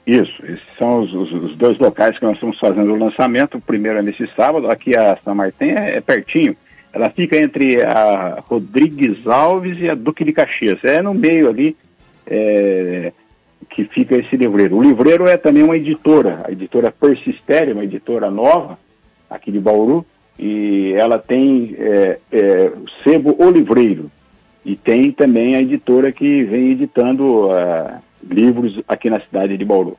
Isso, 0.06 0.34
esses 0.44 0.66
são 0.80 1.04
os, 1.04 1.14
os, 1.14 1.32
os, 1.32 1.56
dois 1.56 1.78
locais 1.78 2.18
que 2.18 2.26
nós 2.26 2.34
estamos 2.34 2.60
fazendo 2.60 2.92
o 2.92 2.98
lançamento. 2.98 3.58
O 3.58 3.62
primeiro 3.62 4.00
é 4.00 4.02
nesse 4.02 4.28
sábado, 4.36 4.70
aqui 4.70 4.96
a 4.96 5.16
São 5.24 5.36
Martin 5.36 5.66
é, 5.66 5.98
é 5.98 6.02
pertinho. 6.02 6.58
Ela 6.92 7.12
fica 7.12 7.38
entre 7.38 7.84
a 7.84 8.44
Rodrigues 8.48 9.28
Alves 9.28 9.78
e 9.80 9.90
a 9.90 9.96
Duque 9.96 10.24
de 10.24 10.34
Caxias. 10.34 10.84
É 10.84 11.04
no 11.04 11.14
meio 11.14 11.50
ali. 11.50 11.78
É, 12.26 13.14
que 13.70 13.86
fica 13.86 14.16
esse 14.16 14.36
livreiro. 14.36 14.78
O 14.78 14.84
livreiro 14.84 15.28
é 15.28 15.38
também 15.38 15.64
uma 15.64 15.76
editora, 15.76 16.44
a 16.46 16.52
editora 16.52 16.92
Persistéria, 16.92 17.74
uma 17.74 17.84
editora 17.84 18.30
nova, 18.30 18.78
aqui 19.30 19.52
de 19.52 19.60
Bauru, 19.60 20.06
e 20.38 20.94
ela 20.94 21.18
tem 21.18 21.76
é, 21.78 22.20
é, 22.32 22.72
o 22.76 22.86
sebo 23.04 23.36
O 23.40 23.50
Livreiro, 23.50 24.12
e 24.64 24.76
tem 24.76 25.12
também 25.12 25.56
a 25.56 25.62
editora 25.62 26.12
que 26.12 26.44
vem 26.44 26.72
editando 26.72 27.48
uh, 27.48 28.02
livros 28.28 28.82
aqui 28.88 29.10
na 29.10 29.20
cidade 29.20 29.58
de 29.58 29.64
Bauru. 29.64 29.98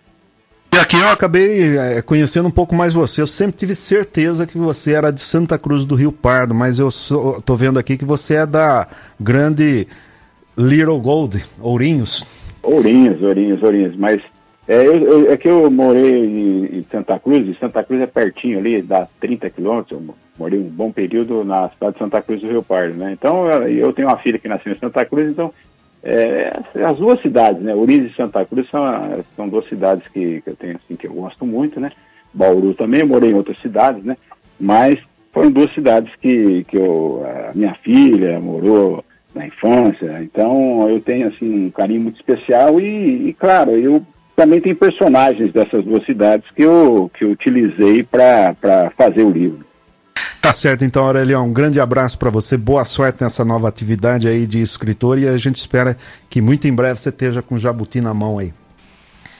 E 0.74 0.78
aqui 0.78 0.96
eu 0.96 1.08
acabei 1.08 1.78
é, 1.78 2.02
conhecendo 2.02 2.48
um 2.48 2.50
pouco 2.50 2.74
mais 2.74 2.92
você. 2.92 3.22
Eu 3.22 3.26
sempre 3.26 3.56
tive 3.56 3.74
certeza 3.74 4.46
que 4.46 4.58
você 4.58 4.92
era 4.92 5.10
de 5.10 5.20
Santa 5.20 5.56
Cruz 5.56 5.86
do 5.86 5.94
Rio 5.94 6.10
Pardo, 6.12 6.54
mas 6.54 6.78
eu 6.78 6.90
tô 7.44 7.54
vendo 7.54 7.78
aqui 7.78 7.96
que 7.96 8.04
você 8.04 8.34
é 8.34 8.46
da 8.46 8.86
grande 9.18 9.86
Little 10.58 11.00
Gold, 11.00 11.42
Ourinhos. 11.60 12.26
Ourinhos, 12.66 13.22
Ourinhos, 13.22 13.62
Ourinhos. 13.62 13.96
Mas 13.96 14.20
é, 14.68 14.86
eu, 14.86 14.94
eu, 14.96 15.32
é 15.32 15.36
que 15.36 15.48
eu 15.48 15.70
morei 15.70 16.24
em, 16.24 16.78
em, 16.78 16.86
Santa 16.90 17.18
Cruz, 17.18 17.46
e 17.46 17.58
Santa 17.58 17.84
Cruz 17.84 18.00
é 18.00 18.06
pertinho 18.06 18.58
ali, 18.58 18.82
dá 18.82 19.08
30 19.20 19.48
quilômetros. 19.50 19.92
Eu 19.92 20.14
morei 20.38 20.58
um 20.58 20.64
bom 20.64 20.90
período 20.90 21.44
na 21.44 21.68
cidade 21.70 21.94
de 21.94 21.98
Santa 22.00 22.20
Cruz 22.20 22.40
do 22.40 22.48
Rio 22.48 22.62
Pardo, 22.62 22.94
né? 22.94 23.12
Então, 23.12 23.48
eu 23.62 23.92
tenho 23.92 24.08
uma 24.08 24.18
filha 24.18 24.38
que 24.38 24.48
nasceu 24.48 24.72
em 24.72 24.78
Santa 24.78 25.04
Cruz, 25.04 25.28
então, 25.28 25.52
é, 26.02 26.60
as 26.84 26.96
duas 26.98 27.20
cidades, 27.22 27.62
né? 27.62 27.74
Ourinhos 27.74 28.10
e 28.10 28.16
Santa 28.16 28.44
Cruz 28.44 28.68
são, 28.68 28.84
são 29.36 29.48
duas 29.48 29.68
cidades 29.68 30.06
que, 30.08 30.40
que 30.40 30.50
eu 30.50 30.56
tenho, 30.56 30.76
assim, 30.76 30.96
que 30.96 31.06
eu 31.06 31.12
gosto 31.12 31.46
muito, 31.46 31.78
né? 31.78 31.92
Bauru 32.34 32.74
também, 32.74 33.04
morei 33.04 33.30
em 33.30 33.34
outras 33.34 33.60
cidades, 33.62 34.04
né? 34.04 34.16
Mas 34.58 34.98
foram 35.32 35.50
duas 35.50 35.72
cidades 35.74 36.12
que, 36.20 36.64
que 36.64 36.76
eu, 36.76 37.24
a 37.50 37.54
minha 37.54 37.74
filha 37.74 38.40
morou 38.40 39.04
na 39.36 39.46
infância. 39.46 40.20
Então 40.22 40.88
eu 40.88 41.00
tenho 41.00 41.28
assim 41.28 41.66
um 41.66 41.70
carinho 41.70 42.00
muito 42.00 42.16
especial 42.16 42.80
e, 42.80 43.28
e 43.28 43.32
claro, 43.34 43.72
eu 43.72 44.04
também 44.34 44.60
tenho 44.60 44.76
personagens 44.76 45.52
dessas 45.52 45.84
duas 45.84 46.04
cidades 46.04 46.48
que 46.54 46.62
eu, 46.62 47.10
que 47.16 47.24
eu 47.24 47.30
utilizei 47.30 48.02
para 48.02 48.54
fazer 48.96 49.22
o 49.22 49.30
livro. 49.30 49.64
Tá 50.40 50.52
certo, 50.52 50.84
então, 50.84 51.04
Aurelião, 51.04 51.46
um 51.46 51.52
grande 51.52 51.80
abraço 51.80 52.16
para 52.18 52.30
você, 52.30 52.56
boa 52.56 52.84
sorte 52.84 53.20
nessa 53.20 53.44
nova 53.44 53.68
atividade 53.68 54.28
aí 54.28 54.46
de 54.46 54.60
escritor 54.60 55.18
e 55.18 55.26
a 55.26 55.36
gente 55.38 55.56
espera 55.56 55.96
que 56.30 56.40
muito 56.40 56.68
em 56.68 56.74
breve 56.74 57.00
você 57.00 57.08
esteja 57.08 57.42
com 57.42 57.56
Jabuti 57.56 58.00
na 58.00 58.14
mão 58.14 58.38
aí. 58.38 58.52